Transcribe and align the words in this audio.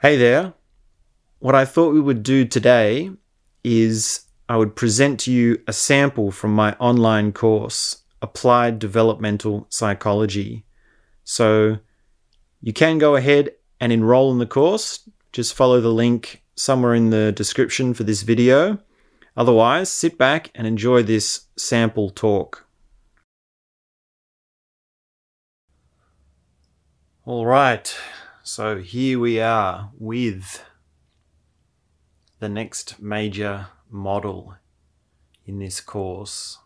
Hey 0.00 0.16
there. 0.16 0.54
What 1.40 1.56
I 1.56 1.64
thought 1.64 1.92
we 1.92 2.00
would 2.00 2.22
do 2.22 2.44
today 2.44 3.10
is 3.64 4.26
I 4.48 4.56
would 4.56 4.76
present 4.76 5.18
to 5.20 5.32
you 5.32 5.60
a 5.66 5.72
sample 5.72 6.30
from 6.30 6.54
my 6.54 6.74
online 6.74 7.32
course, 7.32 8.04
Applied 8.22 8.78
Developmental 8.78 9.66
Psychology. 9.70 10.64
So 11.24 11.78
you 12.60 12.72
can 12.72 12.98
go 12.98 13.16
ahead 13.16 13.50
and 13.80 13.92
enroll 13.92 14.30
in 14.30 14.38
the 14.38 14.46
course. 14.46 15.00
Just 15.32 15.54
follow 15.54 15.80
the 15.80 15.88
link 15.88 16.44
somewhere 16.54 16.94
in 16.94 17.10
the 17.10 17.32
description 17.32 17.92
for 17.92 18.04
this 18.04 18.22
video. 18.22 18.78
Otherwise, 19.36 19.90
sit 19.90 20.16
back 20.16 20.52
and 20.54 20.64
enjoy 20.64 21.02
this 21.02 21.48
sample 21.56 22.10
talk. 22.10 22.68
All 27.24 27.46
right, 27.46 27.92
so 28.48 28.78
here 28.78 29.18
we 29.18 29.38
are 29.38 29.90
with 29.98 30.64
the 32.38 32.48
next 32.48 32.98
major 32.98 33.66
model 33.90 34.54
in 35.44 35.58
this 35.58 35.82
course, 35.82 36.56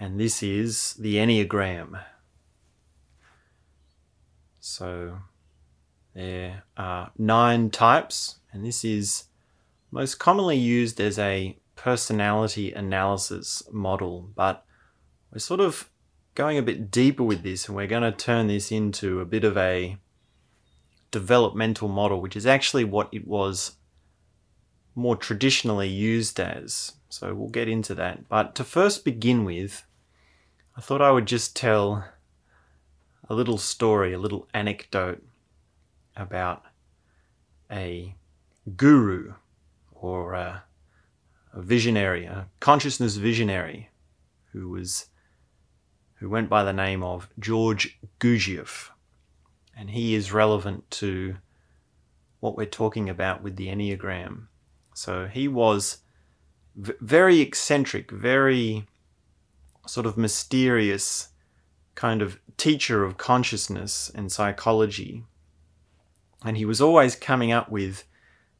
and 0.00 0.18
this 0.18 0.42
is 0.42 0.94
the 0.94 1.16
Enneagram. 1.16 2.02
So 4.58 5.18
there 6.14 6.62
are 6.78 7.10
nine 7.18 7.68
types, 7.68 8.36
and 8.54 8.64
this 8.64 8.86
is 8.86 9.24
most 9.90 10.14
commonly 10.14 10.56
used 10.56 10.98
as 10.98 11.18
a 11.18 11.58
personality 11.76 12.72
analysis 12.72 13.64
model, 13.70 14.30
but 14.34 14.64
we're 15.30 15.40
sort 15.40 15.60
of 15.60 15.90
going 16.34 16.56
a 16.56 16.62
bit 16.62 16.90
deeper 16.90 17.22
with 17.22 17.42
this, 17.42 17.68
and 17.68 17.76
we're 17.76 17.86
going 17.86 18.02
to 18.02 18.12
turn 18.12 18.46
this 18.46 18.72
into 18.72 19.20
a 19.20 19.26
bit 19.26 19.44
of 19.44 19.58
a 19.58 19.98
developmental 21.12 21.88
model, 21.88 22.20
which 22.20 22.34
is 22.34 22.46
actually 22.46 22.82
what 22.82 23.08
it 23.12 23.28
was 23.28 23.76
more 24.96 25.16
traditionally 25.16 25.88
used 25.88 26.40
as. 26.40 26.92
So 27.08 27.34
we'll 27.34 27.48
get 27.48 27.68
into 27.68 27.94
that. 27.94 28.28
But 28.28 28.54
to 28.56 28.64
first 28.64 29.04
begin 29.04 29.44
with, 29.44 29.84
I 30.76 30.80
thought 30.80 31.02
I 31.02 31.12
would 31.12 31.26
just 31.26 31.54
tell 31.54 32.04
a 33.28 33.34
little 33.34 33.58
story, 33.58 34.12
a 34.12 34.18
little 34.18 34.48
anecdote 34.52 35.22
about 36.16 36.64
a 37.70 38.14
guru 38.76 39.34
or 39.92 40.34
a, 40.34 40.64
a 41.52 41.62
visionary, 41.62 42.24
a 42.24 42.48
consciousness 42.60 43.16
visionary 43.16 43.90
who 44.52 44.68
was 44.68 45.06
who 46.16 46.28
went 46.28 46.48
by 46.48 46.62
the 46.62 46.72
name 46.72 47.02
of 47.02 47.28
George 47.38 47.98
Gurdjieff. 48.20 48.91
And 49.76 49.90
he 49.90 50.14
is 50.14 50.32
relevant 50.32 50.90
to 50.92 51.36
what 52.40 52.56
we're 52.56 52.66
talking 52.66 53.08
about 53.08 53.42
with 53.42 53.56
the 53.56 53.68
Enneagram. 53.68 54.48
So 54.94 55.26
he 55.26 55.48
was 55.48 55.98
v- 56.74 56.94
very 57.00 57.40
eccentric, 57.40 58.10
very 58.10 58.86
sort 59.86 60.06
of 60.06 60.16
mysterious 60.16 61.28
kind 61.94 62.22
of 62.22 62.40
teacher 62.56 63.04
of 63.04 63.16
consciousness 63.16 64.10
and 64.14 64.30
psychology. 64.30 65.24
And 66.44 66.56
he 66.56 66.64
was 66.64 66.80
always 66.80 67.14
coming 67.14 67.52
up 67.52 67.70
with 67.70 68.04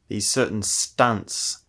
these 0.07 0.29
certain 0.29 0.61
stunts 0.61 1.65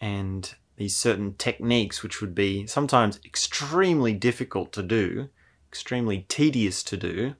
and 0.00 0.54
these 0.76 0.96
certain 0.96 1.34
techniques, 1.34 2.02
which 2.02 2.20
would 2.20 2.34
be 2.34 2.66
sometimes 2.66 3.18
extremely 3.24 4.12
difficult 4.12 4.72
to 4.72 4.82
do, 4.82 5.28
extremely 5.68 6.24
tedious 6.28 6.82
to 6.84 6.96
do, 6.96 7.34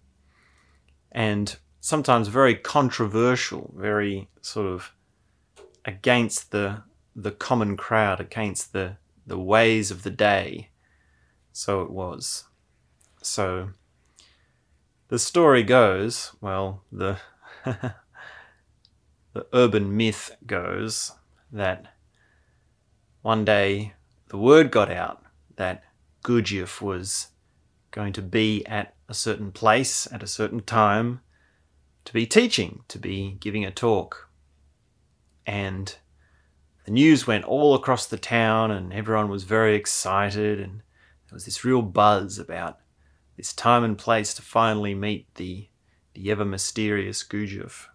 and 1.12 1.56
sometimes 1.80 2.28
very 2.28 2.54
controversial, 2.54 3.72
very 3.76 4.28
sort 4.40 4.66
of 4.66 4.92
against 5.84 6.50
the 6.50 6.82
the 7.14 7.32
common 7.32 7.76
crowd, 7.76 8.20
against 8.20 8.72
the 8.72 8.96
the 9.26 9.38
ways 9.38 9.90
of 9.90 10.02
the 10.02 10.10
day. 10.10 10.70
So 11.52 11.82
it 11.82 11.90
was. 11.90 12.44
So 13.22 13.70
the 15.08 15.18
story 15.18 15.62
goes, 15.62 16.32
well, 16.40 16.82
the 16.92 17.18
the 17.64 19.46
urban 19.52 19.96
myth 19.96 20.36
goes 20.46 21.12
that 21.50 21.94
one 23.22 23.44
day 23.44 23.94
the 24.28 24.38
word 24.38 24.70
got 24.70 24.90
out 24.90 25.22
that 25.56 25.82
Gurdjieff 26.22 26.80
was 26.80 27.28
going 27.90 28.12
to 28.12 28.22
be 28.22 28.64
at 28.66 28.94
a 29.08 29.14
certain 29.14 29.50
place 29.50 30.06
at 30.12 30.22
a 30.22 30.26
certain 30.26 30.60
time 30.60 31.20
to 32.04 32.12
be 32.12 32.26
teaching, 32.26 32.84
to 32.88 32.98
be 32.98 33.36
giving 33.40 33.64
a 33.64 33.70
talk. 33.70 34.28
And 35.46 35.94
the 36.84 36.90
news 36.90 37.26
went 37.26 37.44
all 37.44 37.74
across 37.74 38.06
the 38.06 38.18
town, 38.18 38.70
and 38.70 38.92
everyone 38.92 39.28
was 39.28 39.44
very 39.44 39.74
excited, 39.74 40.60
and 40.60 40.78
there 40.78 41.34
was 41.34 41.46
this 41.46 41.64
real 41.64 41.82
buzz 41.82 42.38
about 42.38 42.78
this 43.36 43.52
time 43.52 43.84
and 43.84 43.96
place 43.96 44.34
to 44.34 44.42
finally 44.42 44.94
meet 44.94 45.34
the, 45.36 45.68
the 46.14 46.30
ever 46.30 46.44
mysterious 46.44 47.22
Gurdjieff. 47.22 47.86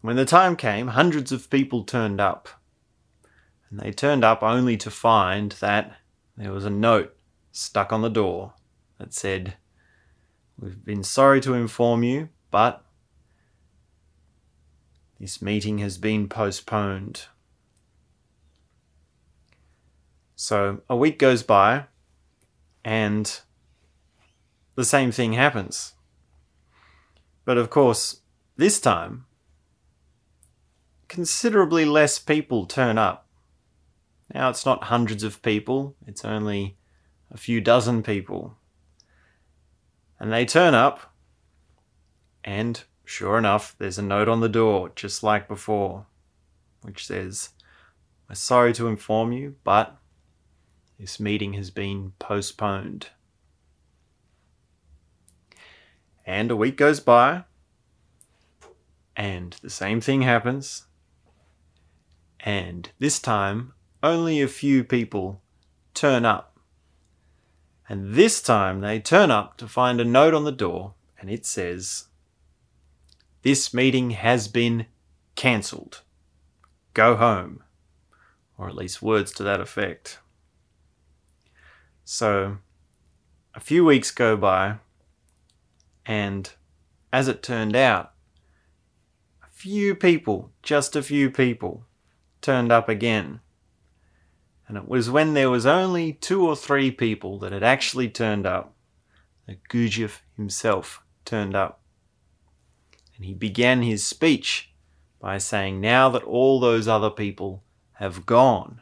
When 0.00 0.16
the 0.16 0.24
time 0.24 0.56
came, 0.56 0.88
hundreds 0.88 1.30
of 1.30 1.50
people 1.50 1.84
turned 1.84 2.20
up. 2.20 2.48
And 3.70 3.80
they 3.80 3.92
turned 3.92 4.24
up 4.24 4.42
only 4.42 4.76
to 4.78 4.90
find 4.90 5.52
that 5.60 5.96
there 6.36 6.52
was 6.52 6.64
a 6.64 6.70
note 6.70 7.16
stuck 7.52 7.92
on 7.92 8.02
the 8.02 8.10
door 8.10 8.54
that 9.02 9.12
said, 9.12 9.54
We've 10.56 10.84
been 10.84 11.02
sorry 11.02 11.40
to 11.40 11.54
inform 11.54 12.04
you, 12.04 12.28
but 12.52 12.84
this 15.18 15.42
meeting 15.42 15.78
has 15.78 15.98
been 15.98 16.28
postponed. 16.28 17.24
So 20.36 20.82
a 20.88 20.94
week 20.94 21.18
goes 21.18 21.42
by, 21.42 21.86
and 22.84 23.40
the 24.76 24.84
same 24.84 25.10
thing 25.10 25.32
happens. 25.32 25.94
But 27.44 27.58
of 27.58 27.70
course, 27.70 28.20
this 28.56 28.80
time, 28.80 29.24
considerably 31.08 31.84
less 31.84 32.20
people 32.20 32.66
turn 32.66 32.98
up. 32.98 33.26
Now, 34.32 34.48
it's 34.48 34.64
not 34.64 34.84
hundreds 34.84 35.24
of 35.24 35.42
people, 35.42 35.96
it's 36.06 36.24
only 36.24 36.76
a 37.32 37.36
few 37.36 37.60
dozen 37.60 38.04
people. 38.04 38.56
And 40.22 40.32
they 40.32 40.46
turn 40.46 40.72
up, 40.72 41.12
and 42.44 42.80
sure 43.04 43.36
enough, 43.38 43.74
there's 43.78 43.98
a 43.98 44.02
note 44.02 44.28
on 44.28 44.38
the 44.38 44.48
door, 44.48 44.92
just 44.94 45.24
like 45.24 45.48
before, 45.48 46.06
which 46.82 47.04
says, 47.04 47.48
I'm 48.28 48.36
sorry 48.36 48.72
to 48.74 48.86
inform 48.86 49.32
you, 49.32 49.56
but 49.64 49.96
this 50.96 51.18
meeting 51.18 51.54
has 51.54 51.72
been 51.72 52.12
postponed. 52.20 53.08
And 56.24 56.52
a 56.52 56.56
week 56.56 56.76
goes 56.76 57.00
by, 57.00 57.42
and 59.16 59.56
the 59.60 59.70
same 59.70 60.00
thing 60.00 60.22
happens. 60.22 60.86
And 62.38 62.88
this 63.00 63.18
time, 63.18 63.72
only 64.04 64.40
a 64.40 64.46
few 64.46 64.84
people 64.84 65.42
turn 65.94 66.24
up. 66.24 66.51
And 67.88 68.14
this 68.14 68.40
time 68.40 68.80
they 68.80 69.00
turn 69.00 69.30
up 69.30 69.56
to 69.58 69.68
find 69.68 70.00
a 70.00 70.04
note 70.04 70.34
on 70.34 70.44
the 70.44 70.52
door, 70.52 70.94
and 71.20 71.30
it 71.30 71.44
says, 71.44 72.06
This 73.42 73.74
meeting 73.74 74.10
has 74.10 74.48
been 74.48 74.86
cancelled. 75.34 76.02
Go 76.94 77.16
home. 77.16 77.62
Or 78.56 78.68
at 78.68 78.76
least 78.76 79.02
words 79.02 79.32
to 79.32 79.42
that 79.42 79.60
effect. 79.60 80.18
So, 82.04 82.58
a 83.54 83.60
few 83.60 83.84
weeks 83.84 84.10
go 84.10 84.36
by, 84.36 84.76
and 86.06 86.50
as 87.12 87.28
it 87.28 87.42
turned 87.42 87.76
out, 87.76 88.12
a 89.42 89.48
few 89.50 89.94
people, 89.94 90.50
just 90.62 90.96
a 90.96 91.02
few 91.02 91.30
people, 91.30 91.84
turned 92.40 92.72
up 92.72 92.88
again. 92.88 93.40
And 94.72 94.82
it 94.82 94.88
was 94.88 95.10
when 95.10 95.34
there 95.34 95.50
was 95.50 95.66
only 95.66 96.14
two 96.14 96.48
or 96.48 96.56
three 96.56 96.90
people 96.90 97.38
that 97.40 97.52
had 97.52 97.62
actually 97.62 98.08
turned 98.08 98.46
up 98.46 98.74
that 99.46 99.68
Gurdjieff 99.68 100.20
himself 100.34 101.04
turned 101.26 101.54
up. 101.54 101.82
And 103.14 103.26
he 103.26 103.34
began 103.34 103.82
his 103.82 104.06
speech 104.06 104.72
by 105.20 105.36
saying, 105.36 105.82
Now 105.82 106.08
that 106.08 106.22
all 106.22 106.58
those 106.58 106.88
other 106.88 107.10
people 107.10 107.62
have 107.96 108.24
gone, 108.24 108.80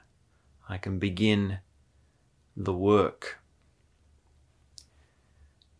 I 0.68 0.78
can 0.78 1.00
begin 1.00 1.58
the 2.56 2.72
work. 2.72 3.40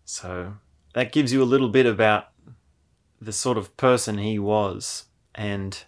So 0.04 0.54
that 0.92 1.12
gives 1.12 1.32
you 1.32 1.40
a 1.40 1.44
little 1.44 1.68
bit 1.68 1.86
about 1.86 2.30
the 3.20 3.32
sort 3.32 3.56
of 3.56 3.76
person 3.76 4.18
he 4.18 4.40
was. 4.40 5.04
And 5.36 5.84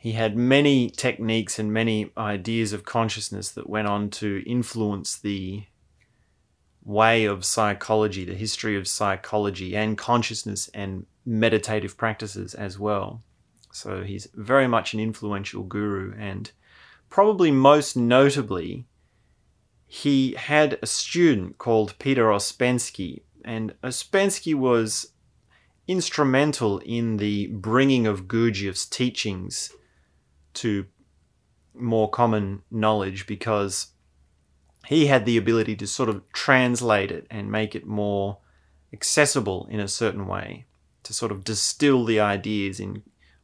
he 0.00 0.12
had 0.12 0.34
many 0.34 0.88
techniques 0.88 1.58
and 1.58 1.74
many 1.74 2.10
ideas 2.16 2.72
of 2.72 2.86
consciousness 2.86 3.50
that 3.50 3.68
went 3.68 3.86
on 3.86 4.08
to 4.08 4.42
influence 4.46 5.18
the 5.18 5.64
way 6.82 7.26
of 7.26 7.44
psychology, 7.44 8.24
the 8.24 8.32
history 8.32 8.78
of 8.78 8.88
psychology 8.88 9.76
and 9.76 9.98
consciousness 9.98 10.70
and 10.72 11.04
meditative 11.26 11.98
practices 11.98 12.54
as 12.54 12.78
well. 12.78 13.22
So 13.72 14.02
he's 14.02 14.26
very 14.32 14.66
much 14.66 14.94
an 14.94 15.00
influential 15.00 15.64
guru, 15.64 16.14
and 16.18 16.50
probably 17.10 17.50
most 17.50 17.94
notably, 17.94 18.86
he 19.86 20.32
had 20.32 20.78
a 20.80 20.86
student 20.86 21.58
called 21.58 21.98
Peter 21.98 22.24
Ouspensky, 22.24 23.20
and 23.44 23.74
Ouspensky 23.84 24.54
was 24.54 25.12
instrumental 25.86 26.78
in 26.78 27.18
the 27.18 27.48
bringing 27.48 28.06
of 28.06 28.26
Gurdjieff's 28.26 28.86
teachings 28.86 29.74
to 30.54 30.86
more 31.74 32.10
common 32.10 32.62
knowledge 32.70 33.26
because 33.26 33.88
he 34.86 35.06
had 35.06 35.24
the 35.24 35.36
ability 35.36 35.76
to 35.76 35.86
sort 35.86 36.08
of 36.08 36.30
translate 36.32 37.10
it 37.10 37.26
and 37.30 37.50
make 37.50 37.74
it 37.74 37.86
more 37.86 38.38
accessible 38.92 39.66
in 39.70 39.80
a 39.80 39.88
certain 39.88 40.26
way, 40.26 40.64
to 41.02 41.12
sort 41.12 41.30
of 41.30 41.44
distill 41.44 42.04
the 42.04 42.20
ideas 42.20 42.80
in 42.80 43.02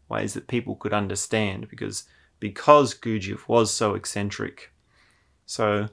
ways 0.09 0.35
that 0.35 0.49
people 0.49 0.77
could 0.77 0.93
understand 0.93 1.69
because 1.69 2.05
because 2.39 2.95
Gurdjieff 2.95 3.49
was 3.49 3.73
so 3.73 3.95
eccentric. 3.95 4.73
So 5.47 5.89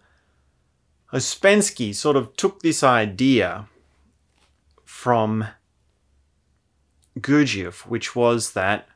Ouspensky 1.13 1.95
sort 1.95 2.17
of 2.17 2.35
took 2.35 2.61
this 2.61 2.83
idea 2.83 3.67
from 4.83 5.47
Gurdjieff, 7.19 7.85
which 7.85 8.15
was 8.15 8.53
that 8.53 8.87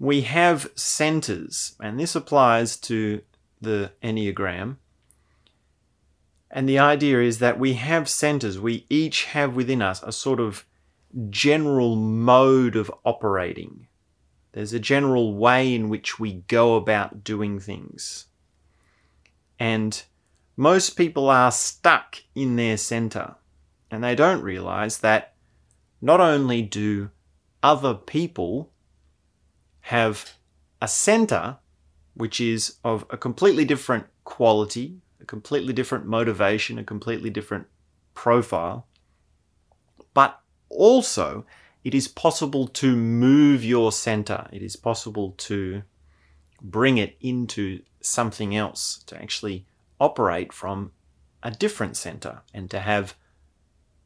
we 0.00 0.22
have 0.22 0.70
centers, 0.74 1.76
and 1.78 2.00
this 2.00 2.16
applies 2.16 2.78
to 2.78 3.20
the 3.60 3.92
Enneagram. 4.02 4.76
And 6.50 6.66
the 6.66 6.78
idea 6.78 7.20
is 7.20 7.38
that 7.38 7.58
we 7.58 7.74
have 7.74 8.08
centers, 8.08 8.58
we 8.58 8.86
each 8.88 9.24
have 9.26 9.54
within 9.54 9.82
us 9.82 10.02
a 10.02 10.10
sort 10.10 10.40
of 10.40 10.64
general 11.28 11.96
mode 11.96 12.76
of 12.76 12.90
operating. 13.04 13.88
There's 14.52 14.72
a 14.72 14.80
general 14.80 15.34
way 15.34 15.74
in 15.74 15.90
which 15.90 16.18
we 16.18 16.32
go 16.48 16.76
about 16.76 17.22
doing 17.22 17.60
things. 17.60 18.26
And 19.58 20.02
most 20.56 20.96
people 20.96 21.28
are 21.28 21.52
stuck 21.52 22.16
in 22.34 22.56
their 22.56 22.78
center, 22.78 23.34
and 23.90 24.02
they 24.02 24.14
don't 24.14 24.42
realize 24.42 24.98
that 25.00 25.34
not 26.00 26.20
only 26.20 26.62
do 26.62 27.10
other 27.62 27.92
people 27.92 28.70
have 29.90 30.36
a 30.80 30.86
center 30.86 31.58
which 32.14 32.40
is 32.40 32.76
of 32.84 33.04
a 33.10 33.16
completely 33.16 33.64
different 33.64 34.06
quality, 34.22 35.00
a 35.20 35.24
completely 35.24 35.72
different 35.72 36.06
motivation, 36.06 36.78
a 36.78 36.84
completely 36.84 37.28
different 37.28 37.66
profile, 38.14 38.86
but 40.14 40.40
also 40.68 41.44
it 41.82 41.92
is 41.92 42.06
possible 42.06 42.68
to 42.68 42.94
move 42.94 43.64
your 43.64 43.90
center. 43.90 44.46
It 44.52 44.62
is 44.62 44.76
possible 44.76 45.34
to 45.38 45.82
bring 46.62 46.98
it 46.98 47.16
into 47.20 47.82
something 48.00 48.54
else, 48.54 49.02
to 49.06 49.20
actually 49.20 49.66
operate 49.98 50.52
from 50.52 50.92
a 51.42 51.50
different 51.50 51.96
center, 51.96 52.42
and 52.54 52.70
to 52.70 52.78
have, 52.78 53.16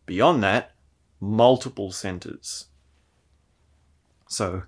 beyond 0.06 0.42
that, 0.44 0.72
multiple 1.20 1.92
centers. 1.92 2.68
So, 4.28 4.62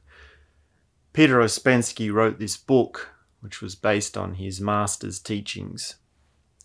Peter 1.16 1.38
Ouspensky 1.38 2.12
wrote 2.12 2.38
this 2.38 2.58
book, 2.58 3.08
which 3.40 3.62
was 3.62 3.74
based 3.74 4.18
on 4.18 4.34
his 4.34 4.60
master's 4.60 5.18
teachings, 5.18 5.96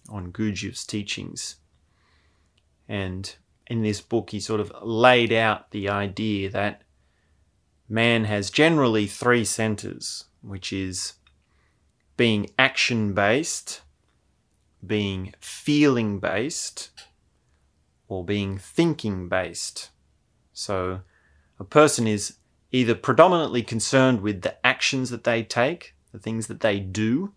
on 0.09 0.29
Gurdjieff's 0.29 0.85
teachings. 0.85 1.55
And 2.85 3.33
in 3.67 3.81
this 3.81 4.01
book, 4.01 4.31
he 4.31 4.41
sort 4.41 4.59
of 4.59 4.73
laid 4.81 5.31
out 5.31 5.71
the 5.71 5.87
idea 5.87 6.49
that 6.49 6.81
man 7.87 8.25
has 8.25 8.49
generally 8.51 9.07
three 9.07 9.45
centers, 9.45 10.25
which 10.41 10.73
is 10.73 11.13
being 12.17 12.49
action 12.59 13.13
based, 13.13 13.83
being 14.85 15.33
feeling 15.39 16.19
based, 16.19 16.89
or 18.09 18.25
being 18.25 18.57
thinking 18.57 19.29
based. 19.29 19.91
So 20.51 21.03
a 21.57 21.63
person 21.63 22.05
is 22.05 22.35
either 22.71 22.95
predominantly 22.95 23.63
concerned 23.63 24.21
with 24.21 24.41
the 24.41 24.65
actions 24.65 25.09
that 25.09 25.23
they 25.23 25.43
take, 25.43 25.95
the 26.11 26.19
things 26.19 26.47
that 26.47 26.61
they 26.61 26.79
do, 26.79 27.33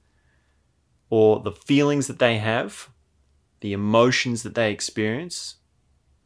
or 1.10 1.40
the 1.40 1.52
feelings 1.52 2.06
that 2.06 2.18
they 2.18 2.38
have, 2.38 2.88
the 3.60 3.72
emotions 3.72 4.42
that 4.42 4.54
they 4.54 4.70
experience. 4.70 5.56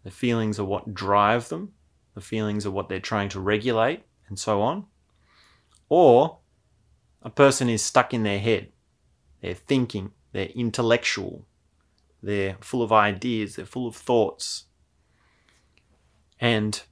The 0.05 0.10
feelings 0.10 0.58
are 0.58 0.64
what 0.64 0.94
drive 0.94 1.49
them, 1.49 1.72
the 2.14 2.20
feelings 2.20 2.64
are 2.64 2.70
what 2.70 2.88
they're 2.88 3.00
trying 3.00 3.28
to 3.31 3.40
regulate, 3.40 4.02
and 4.28 4.38
so 4.38 4.62
on. 4.62 4.87
Or 5.88 6.38
a 7.22 7.31
person 7.31 7.69
is 7.69 7.84
stuck 7.84 8.14
in 8.14 8.22
their 8.22 8.38
head. 8.38 8.69
They're 9.40 9.55
thinking, 9.55 10.12
they're 10.32 10.46
intellectual, 10.46 11.46
they're 12.22 12.56
full 12.60 12.82
of 12.82 12.93
ideas, 12.93 13.56
they're 13.56 13.66
full 13.66 13.87
of 13.87 13.96
thoughts. 13.96 14.64
And 16.40 16.82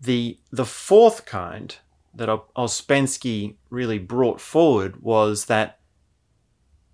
the 0.00 0.38
the 0.50 0.64
fourth 0.64 1.26
kind 1.26 1.76
that 2.14 2.28
Ouspensky 2.56 3.56
really 3.68 3.98
brought 3.98 4.40
forward 4.40 5.02
was 5.02 5.44
that 5.46 5.78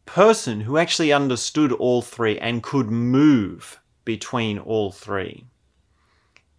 person 0.05 0.61
who 0.61 0.77
actually 0.77 1.13
understood 1.13 1.73
all 1.73 2.03
three 2.03 2.39
and 2.39 2.63
could 2.63 2.91
move 2.91 3.81
between 4.05 4.59
all 4.59 4.93
three. 4.93 5.45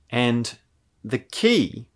And 0.09 0.57
the 1.03 1.19
key, 1.19 1.87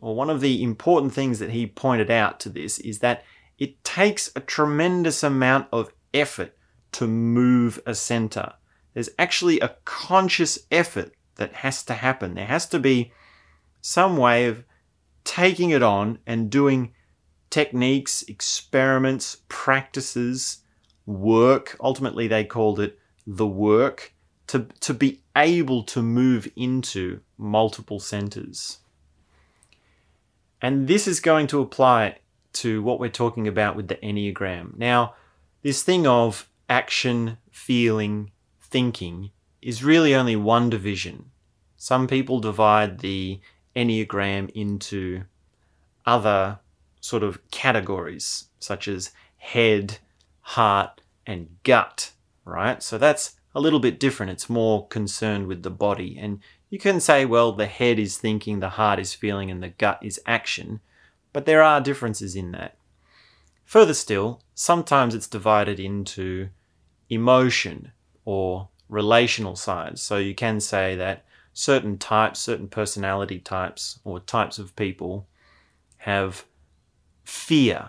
or 0.00 0.14
one 0.14 0.30
of 0.30 0.40
the 0.40 0.62
important 0.62 1.12
things 1.12 1.38
that 1.38 1.50
he 1.50 1.66
pointed 1.66 2.10
out 2.10 2.40
to 2.40 2.48
this, 2.48 2.78
is 2.78 2.98
that 2.98 3.24
it 3.58 3.82
takes 3.84 4.30
a 4.34 4.40
tremendous 4.40 5.22
amount 5.22 5.68
of 5.72 5.92
effort 6.12 6.56
to 6.92 7.06
move 7.06 7.80
a 7.86 7.94
center. 7.94 8.54
There's 8.92 9.10
actually 9.18 9.60
a 9.60 9.76
conscious 9.84 10.58
effort 10.70 11.12
that 11.36 11.54
has 11.54 11.82
to 11.84 11.94
happen. 11.94 12.34
There 12.34 12.46
has 12.46 12.66
to 12.70 12.78
be 12.78 13.12
some 13.86 14.16
way 14.16 14.46
of 14.46 14.64
taking 15.22 15.70
it 15.70 15.80
on 15.80 16.18
and 16.26 16.50
doing 16.50 16.92
techniques, 17.50 18.24
experiments, 18.24 19.42
practices, 19.46 20.58
work. 21.06 21.76
Ultimately, 21.80 22.26
they 22.26 22.42
called 22.42 22.80
it 22.80 22.98
the 23.28 23.46
work 23.46 24.12
to, 24.48 24.66
to 24.80 24.92
be 24.92 25.22
able 25.36 25.84
to 25.84 26.02
move 26.02 26.50
into 26.56 27.20
multiple 27.38 28.00
centers. 28.00 28.78
And 30.60 30.88
this 30.88 31.06
is 31.06 31.20
going 31.20 31.46
to 31.48 31.60
apply 31.60 32.18
to 32.54 32.82
what 32.82 32.98
we're 32.98 33.08
talking 33.08 33.46
about 33.46 33.76
with 33.76 33.86
the 33.86 33.96
Enneagram. 33.96 34.76
Now, 34.76 35.14
this 35.62 35.84
thing 35.84 36.08
of 36.08 36.50
action, 36.68 37.38
feeling, 37.52 38.32
thinking 38.60 39.30
is 39.62 39.84
really 39.84 40.12
only 40.12 40.34
one 40.34 40.70
division. 40.70 41.30
Some 41.76 42.08
people 42.08 42.40
divide 42.40 42.98
the 42.98 43.40
Enneagram 43.76 44.50
into 44.50 45.24
other 46.06 46.58
sort 47.00 47.22
of 47.22 47.38
categories, 47.50 48.48
such 48.58 48.88
as 48.88 49.12
head, 49.36 49.98
heart, 50.40 51.00
and 51.26 51.48
gut, 51.62 52.12
right? 52.44 52.82
So 52.82 52.98
that's 52.98 53.36
a 53.54 53.60
little 53.60 53.80
bit 53.80 54.00
different. 54.00 54.32
It's 54.32 54.50
more 54.50 54.86
concerned 54.88 55.46
with 55.46 55.62
the 55.62 55.70
body. 55.70 56.16
And 56.18 56.40
you 56.70 56.78
can 56.78 57.00
say, 57.00 57.24
well, 57.24 57.52
the 57.52 57.66
head 57.66 57.98
is 57.98 58.18
thinking, 58.18 58.60
the 58.60 58.70
heart 58.70 58.98
is 58.98 59.14
feeling, 59.14 59.50
and 59.50 59.62
the 59.62 59.68
gut 59.68 59.98
is 60.02 60.20
action. 60.26 60.80
But 61.32 61.46
there 61.46 61.62
are 61.62 61.80
differences 61.80 62.34
in 62.34 62.52
that. 62.52 62.76
Further 63.64 63.94
still, 63.94 64.42
sometimes 64.54 65.14
it's 65.14 65.26
divided 65.26 65.78
into 65.78 66.48
emotion 67.10 67.92
or 68.24 68.68
relational 68.88 69.56
sides. 69.56 70.00
So 70.00 70.18
you 70.18 70.34
can 70.34 70.60
say 70.60 70.96
that 70.96 71.24
certain 71.58 71.96
types, 71.96 72.38
certain 72.38 72.68
personality 72.68 73.38
types, 73.38 73.98
or 74.04 74.20
types 74.20 74.58
of 74.58 74.76
people 74.76 75.26
have 75.96 76.44
fear 77.24 77.88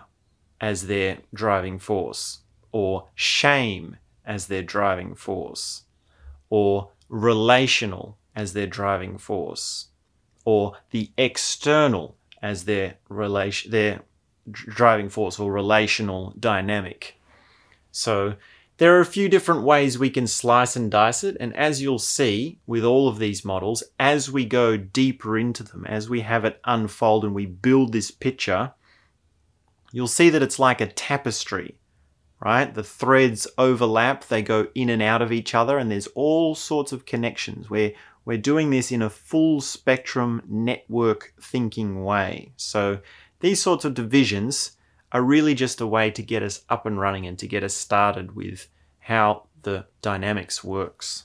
as 0.58 0.86
their 0.86 1.18
driving 1.34 1.78
force, 1.78 2.38
or 2.72 3.08
shame 3.14 3.98
as 4.24 4.46
their 4.46 4.62
driving 4.62 5.14
force, 5.14 5.82
or 6.48 6.88
relational 7.10 8.16
as 8.34 8.54
their 8.54 8.66
driving 8.66 9.18
force, 9.18 9.88
or 10.46 10.72
the 10.90 11.10
external 11.18 12.16
as 12.40 12.64
their 12.64 12.94
relation, 13.10 13.70
their 13.70 14.00
driving 14.50 15.10
force 15.10 15.38
or 15.38 15.52
relational 15.52 16.32
dynamic. 16.40 17.20
So 17.92 18.36
there 18.78 18.96
are 18.96 19.00
a 19.00 19.06
few 19.06 19.28
different 19.28 19.62
ways 19.62 19.98
we 19.98 20.08
can 20.10 20.26
slice 20.26 20.76
and 20.76 20.90
dice 20.90 21.24
it, 21.24 21.36
and 21.40 21.54
as 21.56 21.82
you'll 21.82 21.98
see 21.98 22.58
with 22.66 22.84
all 22.84 23.08
of 23.08 23.18
these 23.18 23.44
models, 23.44 23.82
as 23.98 24.30
we 24.30 24.44
go 24.44 24.76
deeper 24.76 25.36
into 25.36 25.62
them, 25.62 25.84
as 25.86 26.08
we 26.08 26.20
have 26.20 26.44
it 26.44 26.60
unfold 26.64 27.24
and 27.24 27.34
we 27.34 27.44
build 27.44 27.92
this 27.92 28.10
picture, 28.10 28.72
you'll 29.92 30.06
see 30.06 30.30
that 30.30 30.42
it's 30.42 30.58
like 30.58 30.80
a 30.80 30.86
tapestry. 30.86 31.76
right? 32.40 32.72
The 32.72 32.84
threads 32.84 33.46
overlap, 33.56 34.24
they 34.24 34.42
go 34.42 34.68
in 34.74 34.90
and 34.90 35.02
out 35.02 35.22
of 35.22 35.32
each 35.32 35.54
other, 35.54 35.78
and 35.78 35.90
there's 35.90 36.06
all 36.08 36.54
sorts 36.54 36.92
of 36.92 37.06
connections. 37.06 37.68
We're, 37.68 37.92
we're 38.24 38.38
doing 38.38 38.70
this 38.70 38.92
in 38.92 39.02
a 39.02 39.10
full 39.10 39.60
spectrum 39.60 40.42
network 40.46 41.34
thinking 41.40 42.04
way. 42.04 42.52
So 42.56 43.00
these 43.40 43.60
sorts 43.60 43.84
of 43.84 43.94
divisions 43.94 44.72
are 45.12 45.22
really 45.22 45.54
just 45.54 45.80
a 45.80 45.86
way 45.86 46.10
to 46.10 46.22
get 46.22 46.42
us 46.42 46.62
up 46.68 46.86
and 46.86 47.00
running 47.00 47.26
and 47.26 47.38
to 47.38 47.46
get 47.46 47.64
us 47.64 47.74
started 47.74 48.34
with 48.34 48.68
how 49.00 49.46
the 49.62 49.86
dynamics 50.02 50.62
works. 50.62 51.24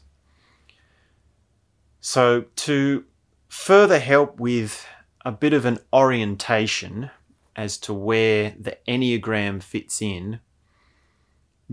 So 2.00 2.46
to 2.56 3.06
further 3.50 4.00
help 4.00 4.40
with 4.40 4.86
a 5.26 5.32
bit 5.32 5.54
of 5.54 5.66
an 5.66 5.80
orientation 5.92 7.10
as 7.56 7.78
to 7.78 7.94
where 7.94 8.56
the 8.60 8.78
Enneagram 8.88 9.62
fits 9.62 10.02
in, 10.02 10.40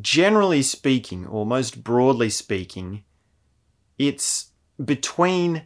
generally 0.01 0.63
speaking, 0.63 1.27
or 1.27 1.47
most 1.47 1.83
broadly 1.83 2.31
speaking, 2.31 3.05
it's 3.99 4.51
between 4.83 5.63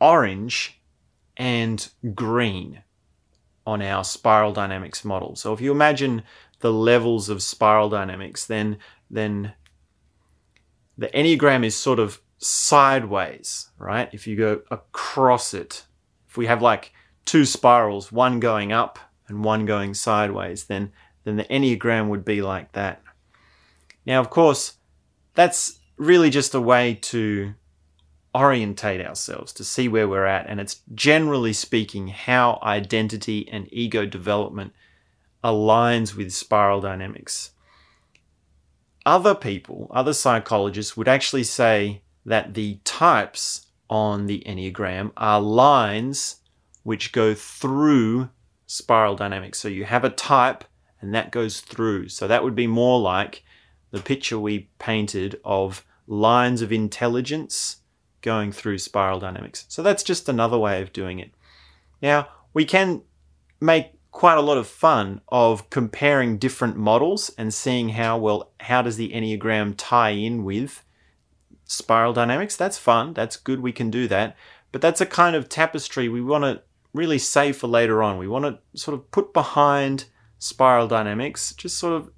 orange 0.00 0.80
and 1.36 1.88
green 2.14 2.82
on 3.66 3.82
our 3.82 4.04
spiral 4.04 4.52
dynamics 4.52 5.04
model. 5.04 5.36
So 5.36 5.52
if 5.52 5.60
you 5.60 5.70
imagine 5.70 6.22
the 6.60 6.72
levels 6.72 7.28
of 7.28 7.42
spiral 7.42 7.88
dynamics, 7.88 8.46
then 8.46 8.78
then 9.10 9.54
the 10.96 11.08
enneagram 11.08 11.64
is 11.64 11.76
sort 11.76 11.98
of 11.98 12.20
sideways, 12.38 13.70
right? 13.78 14.08
If 14.12 14.26
you 14.26 14.36
go 14.36 14.62
across 14.70 15.54
it, 15.54 15.86
if 16.28 16.36
we 16.36 16.46
have 16.46 16.62
like 16.62 16.92
two 17.24 17.44
spirals, 17.44 18.12
one 18.12 18.40
going 18.40 18.72
up 18.72 18.98
and 19.28 19.44
one 19.44 19.66
going 19.66 19.94
sideways, 19.94 20.64
then 20.64 20.92
then 21.24 21.36
the 21.36 21.44
enneagram 21.44 22.08
would 22.08 22.24
be 22.24 22.42
like 22.42 22.72
that. 22.72 23.02
Now, 24.06 24.20
of 24.20 24.28
course, 24.30 24.74
that's 25.34 25.80
really 25.96 26.30
just 26.30 26.54
a 26.54 26.60
way 26.60 26.94
to 26.94 27.54
orientate 28.34 29.04
ourselves, 29.04 29.52
to 29.52 29.64
see 29.64 29.88
where 29.88 30.08
we're 30.08 30.26
at. 30.26 30.46
And 30.48 30.60
it's 30.60 30.80
generally 30.94 31.52
speaking 31.52 32.08
how 32.08 32.58
identity 32.62 33.48
and 33.50 33.68
ego 33.72 34.06
development 34.06 34.72
aligns 35.42 36.16
with 36.16 36.32
spiral 36.32 36.80
dynamics. 36.80 37.50
Other 39.06 39.34
people, 39.34 39.88
other 39.90 40.14
psychologists 40.14 40.96
would 40.96 41.08
actually 41.08 41.44
say 41.44 42.02
that 42.24 42.54
the 42.54 42.78
types 42.84 43.66
on 43.90 44.26
the 44.26 44.42
Enneagram 44.46 45.12
are 45.16 45.40
lines 45.40 46.36
which 46.82 47.12
go 47.12 47.34
through 47.34 48.30
spiral 48.66 49.14
dynamics. 49.14 49.58
So 49.58 49.68
you 49.68 49.84
have 49.84 50.04
a 50.04 50.10
type 50.10 50.64
and 51.00 51.14
that 51.14 51.30
goes 51.30 51.60
through. 51.60 52.08
So 52.08 52.26
that 52.26 52.42
would 52.42 52.54
be 52.54 52.66
more 52.66 52.98
like 52.98 53.44
the 53.90 54.00
picture 54.00 54.38
we 54.38 54.70
painted 54.78 55.38
of 55.44 55.84
lines 56.06 56.62
of 56.62 56.72
intelligence 56.72 57.76
going 58.24 58.50
through 58.50 58.78
spiral 58.78 59.20
dynamics. 59.20 59.66
So 59.68 59.82
that's 59.82 60.02
just 60.02 60.28
another 60.28 60.58
way 60.58 60.80
of 60.80 60.92
doing 60.92 61.20
it. 61.20 61.30
Now, 62.02 62.28
we 62.54 62.64
can 62.64 63.02
make 63.60 63.92
quite 64.10 64.38
a 64.38 64.42
lot 64.42 64.56
of 64.56 64.66
fun 64.66 65.20
of 65.28 65.68
comparing 65.68 66.38
different 66.38 66.76
models 66.76 67.30
and 67.36 67.52
seeing 67.52 67.90
how 67.90 68.16
well 68.16 68.50
how 68.60 68.80
does 68.80 68.96
the 68.96 69.12
enneagram 69.12 69.74
tie 69.76 70.10
in 70.10 70.42
with 70.42 70.82
spiral 71.64 72.14
dynamics. 72.14 72.56
That's 72.56 72.78
fun. 72.78 73.12
That's 73.12 73.36
good. 73.36 73.60
We 73.60 73.72
can 73.72 73.90
do 73.90 74.08
that. 74.08 74.36
But 74.72 74.80
that's 74.80 75.00
a 75.00 75.06
kind 75.06 75.36
of 75.36 75.48
tapestry 75.48 76.08
we 76.08 76.22
want 76.22 76.44
to 76.44 76.62
really 76.94 77.18
save 77.18 77.58
for 77.58 77.66
later 77.66 78.02
on. 78.02 78.18
We 78.18 78.28
want 78.28 78.44
to 78.44 78.80
sort 78.80 78.94
of 78.94 79.10
put 79.10 79.34
behind 79.34 80.06
spiral 80.38 80.88
dynamics, 80.88 81.52
just 81.54 81.78
sort 81.78 81.94
of 81.94 82.10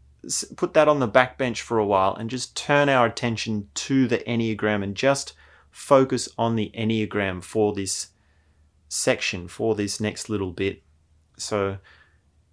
put 0.56 0.74
that 0.74 0.88
on 0.88 1.00
the 1.00 1.08
backbench 1.08 1.60
for 1.60 1.78
a 1.78 1.86
while 1.86 2.14
and 2.14 2.30
just 2.30 2.56
turn 2.56 2.88
our 2.88 3.06
attention 3.06 3.68
to 3.74 4.06
the 4.06 4.18
enneagram 4.18 4.82
and 4.82 4.94
just 4.94 5.32
focus 5.76 6.26
on 6.38 6.56
the 6.56 6.72
Enneagram 6.74 7.44
for 7.44 7.74
this 7.74 8.08
section, 8.88 9.46
for 9.46 9.74
this 9.74 10.00
next 10.00 10.30
little 10.30 10.50
bit. 10.50 10.82
So 11.36 11.76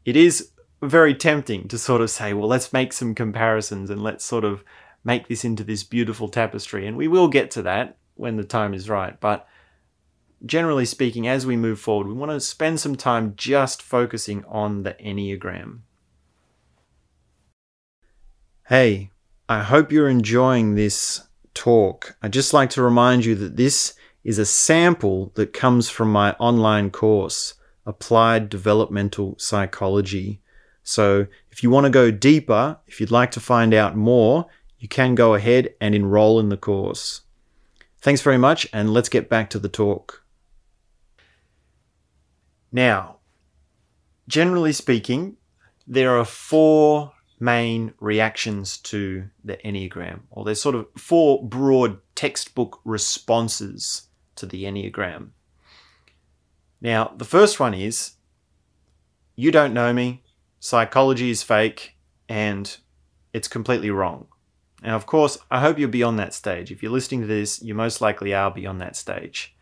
it 0.03 0.17
is 0.17 0.51
very 0.81 1.15
tempting 1.15 1.69
to 1.69 1.77
sort 1.77 2.01
of 2.01 2.09
say, 2.09 2.33
well, 2.33 2.49
let's 2.49 2.73
make 2.73 2.91
some 2.91 3.15
comparisons 3.15 3.89
and 3.89 4.03
let's 4.03 4.25
sort 4.25 4.43
of 4.43 4.65
make 5.05 5.29
this 5.29 5.45
into 5.45 5.63
this 5.63 5.83
beautiful 5.83 6.27
tapestry. 6.27 6.85
And 6.85 6.97
we 6.97 7.07
will 7.07 7.29
get 7.29 7.49
to 7.51 7.61
that 7.61 7.95
when 8.15 8.35
the 8.35 8.43
time 8.43 8.73
is 8.73 8.89
right. 8.89 9.17
But 9.21 9.47
generally 10.45 10.85
speaking, 10.85 11.25
as 11.25 11.45
we 11.45 11.55
move 11.55 11.79
forward, 11.79 12.07
we 12.07 12.13
want 12.13 12.33
to 12.33 12.41
spend 12.41 12.81
some 12.81 12.97
time 12.97 13.35
just 13.37 13.81
focusing 13.81 14.43
on 14.49 14.83
the 14.83 14.95
Enneagram. 14.95 15.79
Hey, 18.67 19.11
I 19.47 19.63
hope 19.63 19.93
you're 19.93 20.09
enjoying 20.09 20.75
this 20.75 21.21
talk, 21.53 22.15
I'd 22.21 22.33
just 22.33 22.53
like 22.53 22.69
to 22.71 22.81
remind 22.81 23.25
you 23.25 23.35
that 23.35 23.57
this 23.57 23.93
is 24.23 24.39
a 24.39 24.45
sample 24.45 25.31
that 25.35 25.53
comes 25.53 25.89
from 25.89 26.11
my 26.11 26.31
online 26.33 26.89
course, 26.89 27.55
Applied 27.85 28.49
Developmental 28.49 29.35
Psychology. 29.37 30.41
So 30.83 31.27
if 31.51 31.63
you 31.63 31.69
want 31.69 31.85
to 31.85 31.89
go 31.89 32.11
deeper, 32.11 32.77
if 32.87 32.99
you'd 32.99 33.11
like 33.11 33.31
to 33.31 33.39
find 33.39 33.73
out 33.73 33.95
more, 33.95 34.47
you 34.79 34.87
can 34.87 35.15
go 35.15 35.33
ahead 35.33 35.73
and 35.79 35.95
enroll 35.95 36.39
in 36.39 36.49
the 36.49 36.57
course. 36.57 37.21
Thanks 37.99 38.21
very 38.21 38.37
much, 38.37 38.67
and 38.73 38.93
let's 38.93 39.09
get 39.09 39.29
back 39.29 39.49
to 39.51 39.59
the 39.59 39.69
talk. 39.69 40.25
Now, 42.71 43.19
generally 44.27 44.73
speaking, 44.73 45.37
there 45.87 46.17
are 46.17 46.25
four 46.25 47.12
main 47.43 47.93
reactions 47.99 48.77
to 48.77 49.25
the 49.43 49.57
Enneagram, 49.57 50.21
or 50.31 50.45
there's 50.45 50.61
sort 50.61 50.75
of 50.75 50.87
four 50.97 51.45
broad 51.45 51.99
textbook 52.15 52.79
responses 52.85 54.07
to 54.35 54.45
the 54.45 54.63
Enneagram. 54.63 55.29
Now, 56.81 57.13
the 57.17 57.25
first 57.25 57.59
one 57.59 57.73
is 57.73 58.13
you 59.35 59.51
don't 59.51 59.73
know 59.73 59.91
me, 59.91 60.23
psychology 60.59 61.29
is 61.29 61.43
fake, 61.43 61.95
and 62.29 62.77
it's 63.33 63.47
completely 63.47 63.89
wrong. 63.89 64.27
Now, 64.81 64.95
of 64.95 65.05
course, 65.05 65.37
I 65.51 65.59
hope 65.59 65.77
you're 65.77 65.87
beyond 65.87 66.19
that 66.19 66.33
stage. 66.33 66.71
If 66.71 66.81
you're 66.81 66.91
listening 66.91 67.21
to 67.21 67.27
this, 67.27 67.61
you 67.61 67.73
most 67.73 67.99
likely 68.01 68.33
are 68.33 68.51
beyond 68.51 68.79
that 68.81 68.95
stage. 68.95 69.55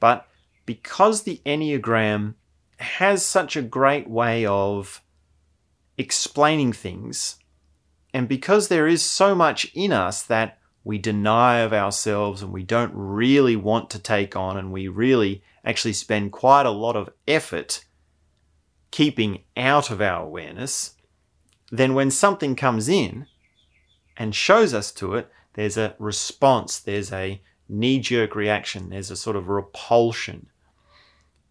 But 0.00 0.26
because 0.66 1.22
the 1.22 1.40
Enneagram 1.44 2.34
has 2.78 3.24
such 3.24 3.56
a 3.56 3.62
great 3.62 4.08
way 4.08 4.46
of 4.46 5.02
explaining 5.98 6.72
things. 6.72 7.36
And 8.14 8.28
because 8.28 8.68
there 8.68 8.86
is 8.86 9.02
so 9.02 9.34
much 9.34 9.70
in 9.74 9.92
us 9.92 10.22
that 10.22 10.58
we 10.84 10.96
deny 10.96 11.58
of 11.58 11.72
ourselves 11.74 12.40
and 12.40 12.52
we 12.52 12.62
don't 12.62 12.92
really 12.94 13.56
want 13.56 13.90
to 13.90 13.98
take 13.98 14.34
on, 14.34 14.56
and 14.56 14.72
we 14.72 14.88
really 14.88 15.42
actually 15.64 15.92
spend 15.92 16.32
quite 16.32 16.64
a 16.64 16.70
lot 16.70 16.96
of 16.96 17.10
effort 17.26 17.84
keeping 18.90 19.42
out 19.56 19.90
of 19.90 20.00
our 20.00 20.24
awareness, 20.24 20.94
then 21.70 21.92
when 21.92 22.10
something 22.10 22.56
comes 22.56 22.88
in 22.88 23.26
and 24.16 24.34
shows 24.34 24.72
us 24.72 24.90
to 24.92 25.14
it, 25.14 25.30
there's 25.54 25.76
a 25.76 25.94
response, 25.98 26.78
there's 26.78 27.12
a 27.12 27.42
knee 27.68 27.98
jerk 27.98 28.34
reaction, 28.34 28.88
there's 28.88 29.10
a 29.10 29.16
sort 29.16 29.36
of 29.36 29.48
repulsion. 29.48 30.48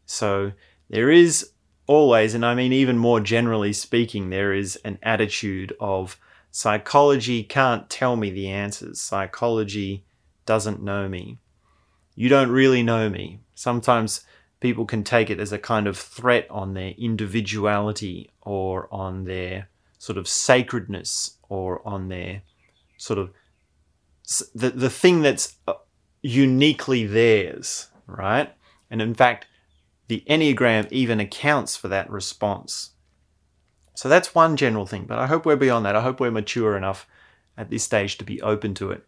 So 0.06 0.54
there 0.89 1.12
is 1.12 1.51
always, 1.88 2.34
and 2.34 2.46
I 2.46 2.53
mean 2.53 2.74
even 2.74 2.98
more 2.98 3.20
generally 3.20 3.74
speaking, 3.74 4.29
there 4.29 4.53
is 4.53 4.75
an 4.86 5.00
attitude 5.01 5.74
of 5.79 6.20
psychology 6.51 7.44
can't 7.44 7.89
tell 7.89 8.15
me 8.15 8.29
the 8.29 8.50
answers. 8.50 9.01
Psychology 9.01 10.03
doesn't 10.46 10.82
know 10.82 11.08
me. 11.08 11.39
You 12.15 12.29
don't 12.29 12.51
really 12.51 12.84
know 12.84 13.10
me. 13.10 13.39
Sometimes 13.56 14.22
people 14.60 14.86
can 14.86 15.03
take 15.03 15.29
it 15.29 15.39
as 15.39 15.51
a 15.51 15.60
kind 15.60 15.88
of 15.88 15.98
threat 15.98 16.48
on 16.50 16.74
their 16.74 16.94
individuality 16.98 18.32
or 18.41 18.88
on 18.91 19.25
their 19.25 19.70
sort 19.98 20.17
of 20.17 20.27
sacredness 20.27 21.38
or 21.50 21.88
on 21.88 22.08
their 22.10 22.41
sort 22.98 23.20
of 23.20 23.32
the, 24.53 24.70
the 24.72 24.89
thing 24.89 25.22
that's 25.22 25.56
uh, 25.67 25.74
uniquely 26.22 27.06
theirs, 27.06 27.88
right? 28.08 28.53
And 28.89 29.01
in 29.01 29.13
fact, 29.13 29.48
the 30.07 30.23
Enneagram 30.29 30.91
even 30.91 31.19
accounts 31.19 31.75
for 31.75 31.87
that 31.89 32.09
response. 32.09 32.91
So 33.93 34.07
that's 34.09 34.35
one 34.35 34.57
general 34.57 34.85
thing, 34.85 35.05
but 35.05 35.19
I 35.19 35.27
hope 35.27 35.45
we're 35.45 35.55
beyond 35.55 35.85
that. 35.85 35.95
I 35.95 36.01
hope 36.01 36.19
we're 36.19 36.31
mature 36.31 36.77
enough 36.77 37.07
at 37.57 37.69
this 37.69 37.83
stage 37.83 38.17
to 38.19 38.23
be 38.23 38.41
open 38.41 38.73
to 38.75 38.91
it. 38.91 39.03